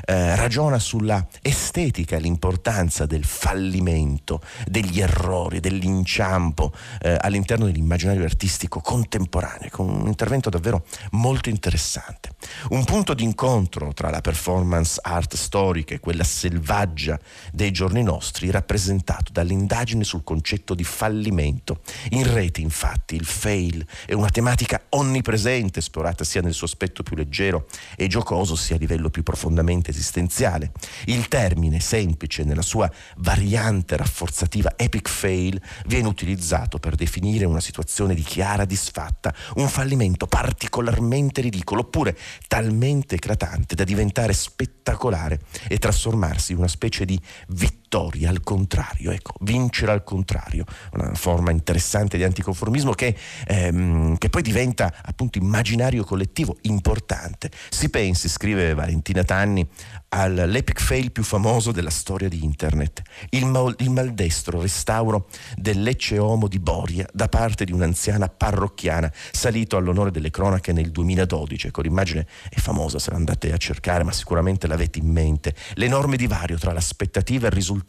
eh, 0.06 0.36
ragiona 0.36 0.80
sulla 0.80 1.26
estetica 1.42 2.18
l'importanza 2.18 3.06
del 3.06 3.26
fallimento, 3.26 4.42
degli 4.66 5.00
errori, 5.00 5.60
dell'inciampo 5.60 6.74
eh, 7.02 7.18
all'interno 7.20 7.66
dell'immaginario 7.66 8.24
artistico 8.24 8.80
contemporaneo, 8.80 9.70
con 9.72 9.90
un 9.90 10.08
intervento 10.08 10.50
davvero 10.50 10.86
molto 11.12 11.50
interessante. 11.50 12.30
Un 12.70 12.84
punto 12.84 13.14
d'incontro 13.14 13.94
tra 13.94 14.10
la 14.10 14.22
performance 14.22 15.00
art 15.02 15.36
storica 15.36 15.94
e 15.94 16.00
quella 16.00 16.24
selvaggia 16.24 17.20
dei 17.52 17.72
giorni 17.72 18.04
nostri 18.04 18.50
rappresentato 18.52 19.32
dall'indagine 19.32 20.04
sul 20.04 20.24
concetto 20.24 20.74
di 20.74 20.84
fallimento. 20.84 21.82
In 22.10 22.32
rete 22.32 22.62
infatti 22.62 23.16
il 23.16 23.26
fail 23.26 23.86
è 24.06 24.14
una 24.14 24.30
tematica 24.30 24.82
onnipresente 24.90 25.80
esplorata 25.80 26.24
sia 26.24 26.42
nel 26.42 26.54
suo 26.54 26.68
aspetto 26.68 27.04
più 27.04 27.16
leggero 27.16 27.68
e 27.96 28.08
giocoso 28.08 28.56
sia 28.56 28.76
a 28.76 28.80
livello 28.80 29.10
più 29.10 29.24
profondamente 29.44 29.92
esistenziale. 29.92 30.72
Il 31.06 31.28
termine 31.28 31.82
semplice 31.82 32.46
nella 32.46 32.62
sua 32.62 32.90
variante 33.18 33.98
rafforzativa 33.98 34.74
epic 34.78 35.10
fail 35.10 35.62
viene 35.86 36.08
utilizzato 36.08 36.80
per 36.80 36.96
definire 36.96 37.44
una 37.44 37.60
situazione 37.60 38.16
di 38.16 38.22
chiara 38.22 38.64
disfatta, 38.64 39.36
un 39.56 39.68
fallimento 39.68 40.28
particolarmente 40.28 41.42
ridicolo 41.42 41.82
oppure 41.82 42.18
talmente 42.48 43.16
eclatante 43.16 43.76
da 43.76 43.84
diventare 43.84 44.32
spettacolare 44.32 45.42
e 45.68 45.78
trasformarsi 45.78 46.54
in 46.54 46.60
una 46.60 46.70
specie 46.70 47.04
di 47.04 47.20
vittoria 47.50 47.83
al 48.00 48.42
contrario, 48.42 49.12
ecco, 49.12 49.34
vincere 49.42 49.92
al 49.92 50.04
contrario, 50.04 50.66
una 50.94 51.14
forma 51.14 51.52
interessante 51.52 52.18
di 52.18 52.24
anticonformismo 52.24 52.94
che, 52.94 53.16
ehm, 53.46 54.18
che 54.18 54.30
poi 54.30 54.42
diventa 54.42 54.94
appunto 55.04 55.38
immaginario 55.38 56.04
collettivo 56.04 56.58
importante. 56.62 57.52
Si 57.70 57.90
pensi, 57.90 58.30
scrive 58.30 58.74
Valentina 58.74 59.24
Tanni, 59.24 59.68
all'epic 60.10 60.82
fail 60.82 61.12
più 61.12 61.24
famoso 61.24 61.72
della 61.72 61.90
storia 61.90 62.30
di 62.30 62.44
internet, 62.44 63.02
il, 63.30 63.46
mal, 63.46 63.76
il 63.80 63.90
maldestro 63.90 64.62
restauro 64.62 65.28
del 65.56 65.82
Lecce 65.82 66.18
Homo 66.18 66.48
di 66.48 66.60
Boria 66.60 67.08
da 67.14 67.28
parte 67.28 67.66
di 67.66 67.72
un'anziana 67.72 68.28
parrocchiana 68.28 69.12
salito 69.32 69.78
all'onore 69.78 70.12
delle 70.12 70.32
cronache 70.32 70.74
nel 70.74 70.92
2012. 70.92 71.68
Ecco, 71.68 71.82
l'immagine 71.82 72.28
è 72.50 72.60
famosa 72.60 73.00
se 73.00 73.12
la 73.12 73.18
andate 73.18 73.52
a 73.52 73.58
cercare, 73.58 74.04
ma 74.04 74.12
sicuramente 74.12 74.68
l'avete 74.68 75.00
in 75.00 75.08
mente. 75.08 75.56
L'enorme 75.76 76.18
divario 76.18 76.58
tra 76.58 76.74
l'aspettativa 76.74 77.46
e 77.46 77.50
il 77.50 77.56
risultato. 77.56 77.82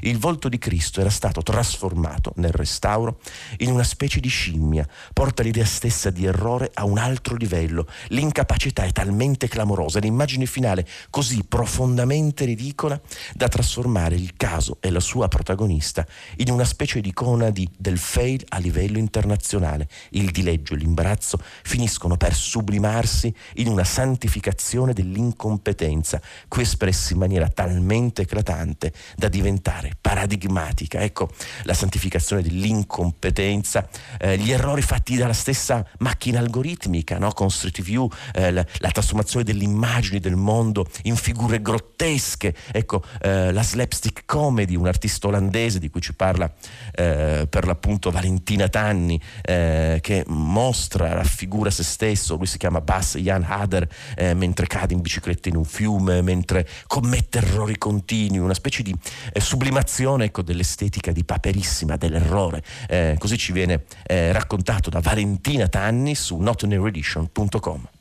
Il 0.00 0.18
volto 0.18 0.48
di 0.48 0.58
Cristo 0.58 1.00
era 1.00 1.10
stato 1.10 1.42
trasformato 1.42 2.32
nel 2.36 2.52
restauro 2.52 3.20
in 3.58 3.70
una 3.70 3.82
specie 3.82 4.20
di 4.20 4.28
scimmia, 4.28 4.86
porta 5.12 5.42
l'idea 5.42 5.64
stessa 5.64 6.10
di 6.10 6.24
errore 6.24 6.70
a 6.74 6.84
un 6.84 6.98
altro 6.98 7.36
livello. 7.36 7.86
L'incapacità 8.08 8.84
è 8.84 8.92
talmente 8.92 9.48
clamorosa, 9.48 9.98
l'immagine 9.98 10.46
finale 10.46 10.86
così 11.10 11.44
profondamente 11.44 12.44
ridicola 12.44 13.00
da 13.34 13.48
trasformare 13.48 14.14
il 14.14 14.34
caso 14.36 14.78
e 14.80 14.90
la 14.90 15.00
sua 15.00 15.28
protagonista 15.28 16.06
in 16.36 16.50
una 16.50 16.64
specie 16.64 17.00
di 17.00 17.08
icona 17.08 17.50
di, 17.50 17.68
del 17.76 17.98
fail 17.98 18.44
a 18.48 18.58
livello 18.58 18.98
internazionale. 18.98 19.88
Il 20.10 20.30
dileggio 20.30 20.74
e 20.74 20.76
l'imbarazzo 20.76 21.38
finiscono 21.62 22.16
per 22.16 22.34
sublimarsi 22.34 23.34
in 23.54 23.68
una 23.68 23.84
santificazione 23.84 24.92
dell'incompetenza, 24.92 26.20
qui 26.48 26.62
espressi 26.62 27.12
in 27.12 27.18
maniera 27.18 27.48
talmente 27.48 28.22
eclatante 28.22 28.92
da 29.16 29.28
diventare 29.30 29.96
paradigmatica. 29.98 31.00
Ecco 31.00 31.30
la 31.62 31.72
santificazione 31.74 32.42
dell'incompetenza, 32.42 33.88
eh, 34.18 34.36
gli 34.36 34.52
errori 34.52 34.82
fatti 34.82 35.16
dalla 35.16 35.32
stessa 35.32 35.86
macchina 36.00 36.38
algoritmica, 36.38 37.18
no? 37.18 37.32
con 37.32 37.50
Street 37.50 37.80
View, 37.80 38.10
eh, 38.34 38.50
la, 38.50 38.64
la 38.78 38.90
trasformazione 38.90 39.44
delle 39.44 39.64
immagini 39.64 40.20
del 40.20 40.36
mondo 40.36 40.86
in 41.04 41.16
figure 41.16 41.62
grottesche, 41.62 42.54
ecco 42.70 43.02
eh, 43.22 43.52
la 43.52 43.62
slapstick 43.62 44.24
comedy, 44.26 44.76
un 44.76 44.86
artista 44.86 45.28
olandese 45.28 45.78
di 45.78 45.88
cui 45.88 46.00
ci 46.00 46.14
parla 46.14 46.52
eh, 46.92 47.46
per 47.48 47.66
l'appunto 47.66 48.10
Valentina 48.10 48.68
Tanni, 48.68 49.20
eh, 49.42 49.98
che 50.02 50.24
mostra, 50.26 51.12
raffigura 51.14 51.70
se 51.70 51.84
stesso, 51.84 52.36
lui 52.36 52.46
si 52.46 52.58
chiama 52.58 52.80
Bas 52.80 53.16
Jan 53.16 53.44
Hader, 53.46 53.88
eh, 54.16 54.34
mentre 54.34 54.66
cade 54.66 54.94
in 54.94 55.00
bicicletta 55.00 55.48
in 55.48 55.56
un 55.56 55.64
fiume, 55.64 56.22
mentre 56.22 56.68
commette 56.86 57.38
errori 57.38 57.78
continui, 57.78 58.38
una 58.38 58.54
specie 58.54 58.82
di 58.82 58.94
eh, 59.32 59.40
sublimazione 59.40 60.26
ecco, 60.26 60.42
dell'estetica 60.42 61.12
di 61.12 61.24
paperissima, 61.24 61.96
dell'errore. 61.96 62.62
Eh, 62.88 63.16
così 63.18 63.36
ci 63.36 63.52
viene 63.52 63.84
raccontato 64.06 64.90
da 64.90 65.00
Valentina 65.00 65.68
Tanni 65.68 66.14
su 66.14 66.38
notoneredition.com. 66.38 67.99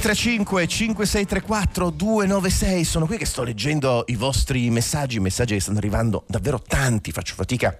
335 0.00 0.66
5634 0.66 1.90
296 1.90 2.84
sono 2.84 3.06
qui 3.06 3.18
che 3.18 3.26
sto 3.26 3.42
leggendo 3.42 4.04
i 4.06 4.16
vostri 4.16 4.70
messaggi, 4.70 5.20
messaggi 5.20 5.54
che 5.54 5.60
stanno 5.60 5.78
arrivando 5.78 6.24
davvero 6.26 6.58
tanti, 6.58 7.12
faccio 7.12 7.34
fatica 7.34 7.76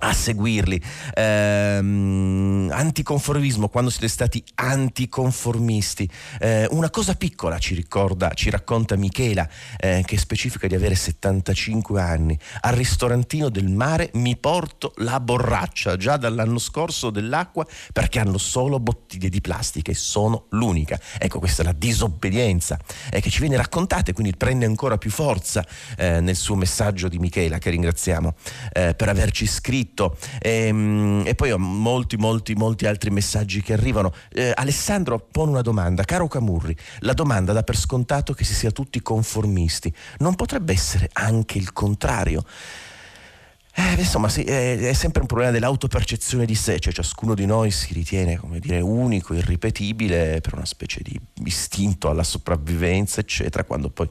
a 0.00 0.12
seguirli. 0.12 0.80
Eh, 1.14 2.68
anticonformismo, 2.70 3.68
quando 3.68 3.90
siete 3.90 4.08
stati 4.08 4.42
anticonformisti. 4.54 6.08
Eh, 6.38 6.66
una 6.70 6.90
cosa 6.90 7.14
piccola 7.14 7.58
ci 7.58 7.74
ricorda, 7.74 8.32
ci 8.34 8.50
racconta 8.50 8.96
Michela, 8.96 9.48
eh, 9.78 10.02
che 10.06 10.18
specifica 10.18 10.66
di 10.66 10.74
avere 10.74 10.94
75 10.94 12.00
anni. 12.00 12.38
Al 12.60 12.74
ristorantino 12.74 13.48
del 13.48 13.68
mare 13.68 14.10
mi 14.14 14.36
porto 14.36 14.92
la 14.96 15.20
borraccia 15.20 15.96
già 15.96 16.16
dall'anno 16.16 16.58
scorso 16.58 17.10
dell'acqua 17.10 17.66
perché 17.92 18.18
hanno 18.18 18.38
solo 18.38 18.80
bottiglie 18.80 19.28
di 19.28 19.40
plastica 19.40 19.90
e 19.90 19.94
sono 19.94 20.46
l'unica. 20.50 20.98
Ecco, 21.18 21.38
questa 21.38 21.62
è 21.62 21.64
la 21.64 21.74
disobbedienza 21.76 22.78
eh, 23.10 23.20
che 23.20 23.30
ci 23.30 23.40
viene 23.40 23.56
raccontata 23.56 24.10
e 24.10 24.14
quindi 24.14 24.34
prende 24.36 24.64
ancora 24.66 24.98
più 24.98 25.10
forza 25.10 25.64
eh, 25.96 26.20
nel 26.20 26.36
suo 26.36 26.54
messaggio 26.56 27.08
di 27.08 27.18
Michela, 27.18 27.58
che 27.58 27.70
ringraziamo 27.70 28.34
eh, 28.72 28.94
per 28.94 29.08
averci 29.08 29.46
scritto 29.46 29.89
scritto 29.90 30.16
e, 30.40 30.66
ehm, 30.66 31.22
e, 31.26 31.34
poi 31.34 31.50
ho 31.50 31.58
molti 31.58 32.16
molti 32.16 32.54
molti 32.54 32.86
altri 32.86 33.10
messaggi 33.10 33.60
che 33.62 33.72
arrivano. 33.72 34.12
Eh, 34.32 34.52
Alessandro 34.54 35.18
pone 35.18 35.50
una 35.50 35.62
domanda, 35.62 36.04
caro 36.04 36.28
Camurri, 36.28 36.76
la 37.00 37.12
domanda 37.12 37.52
dà 37.52 37.62
per 37.62 37.76
scontato 37.76 38.32
che 38.32 38.44
si 38.44 38.54
sia 38.54 38.70
tutti 38.70 39.02
conformisti, 39.02 39.92
non 40.18 40.34
potrebbe 40.34 40.72
essere 40.72 41.08
anche 41.12 41.58
il 41.58 41.72
contrario? 41.72 42.44
Eh, 43.72 43.94
insomma, 43.98 44.28
sì, 44.28 44.42
è, 44.42 44.78
è, 44.78 44.92
sempre 44.92 45.20
un 45.20 45.26
problema 45.28 45.52
dell'autopercezione 45.52 46.44
di 46.44 46.56
sé, 46.56 46.80
cioè 46.80 46.92
ciascuno 46.92 47.34
di 47.34 47.46
noi 47.46 47.70
si 47.70 47.94
ritiene, 47.94 48.36
come 48.36 48.58
dire, 48.58 48.80
unico, 48.80 49.32
irripetibile 49.32 50.40
per 50.40 50.54
una 50.54 50.64
specie 50.64 51.00
di 51.02 51.18
istinto 51.44 52.10
alla 52.10 52.24
sopravvivenza, 52.24 53.20
eccetera, 53.20 53.64
quando 53.64 53.88
poi 53.88 54.08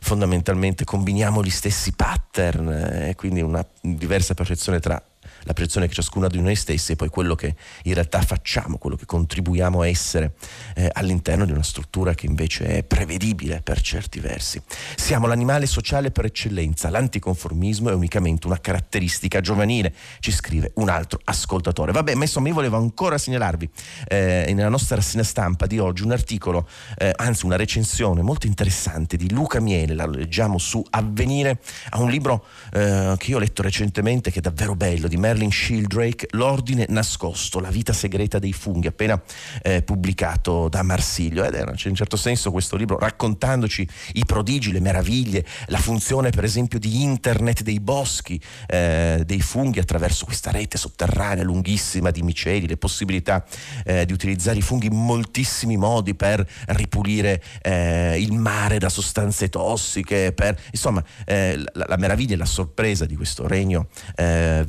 fondamentalmente 0.00 0.84
combiniamo 0.84 1.42
gli 1.42 1.50
stessi 1.50 1.92
pattern 1.92 2.68
e 2.70 3.08
eh, 3.10 3.14
quindi 3.14 3.40
una 3.40 3.64
diversa 3.80 4.34
percezione 4.34 4.80
tra 4.80 5.02
la 5.42 5.52
percezione 5.52 5.86
che 5.88 5.94
ciascuno 5.94 6.28
di 6.28 6.40
noi 6.40 6.56
stessi 6.56 6.92
e 6.92 6.96
poi 6.96 7.08
quello 7.08 7.34
che 7.34 7.54
in 7.84 7.94
realtà 7.94 8.20
facciamo, 8.22 8.78
quello 8.78 8.96
che 8.96 9.06
contribuiamo 9.06 9.80
a 9.80 9.88
essere 9.88 10.34
eh, 10.74 10.90
all'interno 10.92 11.44
di 11.44 11.52
una 11.52 11.62
struttura 11.62 12.14
che 12.14 12.26
invece 12.26 12.66
è 12.66 12.82
prevedibile 12.82 13.60
per 13.62 13.80
certi 13.80 14.20
versi. 14.20 14.60
Siamo 14.96 15.26
l'animale 15.26 15.66
sociale 15.66 16.10
per 16.10 16.26
eccellenza, 16.26 16.90
l'anticonformismo 16.90 17.90
è 17.90 17.94
unicamente 17.94 18.46
una 18.46 18.60
caratteristica 18.60 19.40
giovanile, 19.40 19.94
ci 20.20 20.32
scrive 20.32 20.72
un 20.74 20.88
altro 20.88 21.20
ascoltatore. 21.24 21.92
Vabbè, 21.92 22.14
ma 22.14 22.24
insomma 22.24 22.48
io 22.48 22.54
volevo 22.54 22.76
ancora 22.76 23.18
segnalarvi 23.18 23.70
eh, 24.08 24.52
nella 24.54 24.68
nostra 24.68 24.96
rassegna 24.96 25.22
stampa 25.22 25.66
di 25.66 25.78
oggi 25.78 26.02
un 26.02 26.12
articolo, 26.12 26.68
eh, 26.96 27.12
anzi 27.16 27.44
una 27.44 27.56
recensione 27.56 28.22
molto 28.22 28.46
interessante 28.46 29.16
di 29.16 29.30
Luca 29.30 29.60
Miele, 29.60 29.94
la 29.94 30.06
leggiamo 30.06 30.58
su 30.58 30.84
Avvenire, 30.90 31.60
a 31.90 32.00
un 32.00 32.10
libro 32.10 32.44
eh, 32.72 33.14
che 33.16 33.30
io 33.30 33.36
ho 33.36 33.40
letto 33.40 33.62
recentemente 33.62 34.30
che 34.30 34.38
è 34.38 34.42
davvero 34.42 34.74
bello, 34.74 35.08
di 35.08 35.16
Merlin 35.16 35.27
Merlin 35.28 35.52
Sheldrake, 35.52 36.28
L'ordine 36.30 36.86
nascosto, 36.88 37.60
la 37.60 37.68
vita 37.68 37.92
segreta 37.92 38.38
dei 38.38 38.54
funghi, 38.54 38.86
appena 38.86 39.20
eh, 39.62 39.82
pubblicato 39.82 40.70
da 40.70 40.82
Marsilio. 40.82 41.44
Ed 41.44 41.52
era 41.52 41.70
in 41.70 41.76
un 41.84 41.94
certo 41.94 42.16
senso 42.16 42.50
questo 42.50 42.76
libro 42.76 42.98
raccontandoci 42.98 43.86
i 44.14 44.24
prodigi, 44.24 44.72
le 44.72 44.80
meraviglie, 44.80 45.44
la 45.66 45.76
funzione 45.76 46.30
per 46.30 46.44
esempio 46.44 46.78
di 46.78 47.02
internet 47.02 47.60
dei 47.62 47.78
boschi, 47.78 48.40
eh, 48.68 49.22
dei 49.26 49.40
funghi 49.40 49.80
attraverso 49.80 50.24
questa 50.24 50.50
rete 50.50 50.78
sotterranea 50.78 51.44
lunghissima 51.44 52.10
di 52.10 52.22
miceli, 52.22 52.66
le 52.66 52.78
possibilità 52.78 53.44
eh, 53.84 54.06
di 54.06 54.14
utilizzare 54.14 54.56
i 54.56 54.62
funghi 54.62 54.86
in 54.86 54.94
moltissimi 54.94 55.76
modi 55.76 56.14
per 56.14 56.46
ripulire 56.68 57.42
eh, 57.60 58.18
il 58.18 58.32
mare 58.32 58.78
da 58.78 58.88
sostanze 58.88 59.50
tossiche, 59.50 60.32
per, 60.32 60.58
insomma 60.70 61.04
eh, 61.26 61.62
la, 61.74 61.84
la, 61.86 61.96
meraviglia 61.98 62.32
e 62.32 62.38
la 62.38 62.46
sorpresa 62.46 63.04
di 63.04 63.14
questo 63.14 63.46
regno 63.46 63.88
eh, 64.16 64.64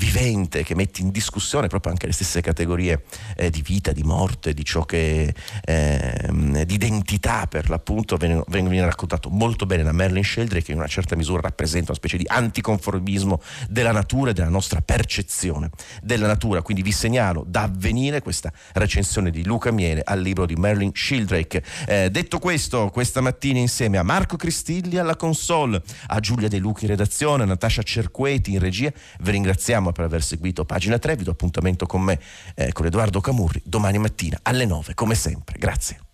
vivente 0.49 0.63
che 0.63 0.75
mette 0.75 1.01
in 1.01 1.11
discussione 1.11 1.67
proprio 1.67 1.91
anche 1.91 2.07
le 2.07 2.13
stesse 2.13 2.41
categorie 2.41 3.03
eh, 3.35 3.49
di 3.49 3.61
vita, 3.61 3.91
di 3.91 4.03
morte, 4.03 4.53
di 4.53 4.65
ciò 4.65 4.83
che 4.83 5.33
eh, 5.65 6.29
di 6.65 6.73
identità 6.73 7.45
per 7.47 7.69
l'appunto 7.69 8.17
viene, 8.17 8.43
viene, 8.47 8.85
raccontato 8.85 9.29
molto 9.29 9.65
bene 9.65 9.83
da 9.83 9.91
Merlin 9.91 10.23
Sheldrake 10.23 10.65
che 10.65 10.71
in 10.71 10.77
una 10.77 10.87
certa 10.87 11.15
misura 11.15 11.41
rappresenta 11.41 11.91
una 11.91 11.99
specie 11.99 12.17
di 12.17 12.25
anticonformismo 12.27 13.41
della 13.69 13.91
natura 13.91 14.31
e 14.31 14.33
della 14.33 14.49
nostra 14.49 14.81
percezione 14.81 15.69
della 16.01 16.27
natura. 16.27 16.61
Quindi 16.61 16.81
vi 16.81 16.91
segnalo 16.91 17.43
da 17.47 17.63
avvenire 17.63 18.21
questa 18.21 18.51
recensione 18.73 19.29
di 19.29 19.45
Luca 19.45 19.71
Miele 19.71 20.01
al 20.03 20.21
libro 20.21 20.45
di 20.45 20.55
Merlin 20.55 20.91
Sheldrake. 20.93 21.63
Eh, 21.87 22.09
detto 22.09 22.39
questo, 22.39 22.89
questa 22.89 23.21
mattina 23.21 23.59
insieme 23.59 23.97
a 23.97 24.03
Marco 24.03 24.35
Cristilli 24.35 24.97
alla 24.97 25.15
console, 25.15 25.81
a 26.07 26.19
Giulia 26.19 26.47
De 26.47 26.57
Luchi 26.57 26.85
in 26.85 26.91
redazione, 26.91 27.43
a 27.43 27.45
Natascia 27.45 27.83
Cerqueti 27.83 28.53
in 28.53 28.59
regia, 28.59 28.91
vi 29.19 29.31
ringraziamo 29.31 29.91
per 29.91 30.05
aver 30.05 30.23
seguito 30.23 30.38
seguito 30.39 30.63
pagina 30.63 30.97
3, 30.97 31.17
vi 31.17 31.23
do 31.25 31.31
appuntamento 31.31 31.85
con 31.85 32.01
me, 32.01 32.17
eh, 32.55 32.71
con 32.71 32.85
Edoardo 32.85 33.19
Camurri, 33.19 33.61
domani 33.65 33.97
mattina 33.97 34.39
alle 34.43 34.65
9, 34.65 34.93
come 34.93 35.13
sempre. 35.13 35.57
Grazie. 35.59 36.07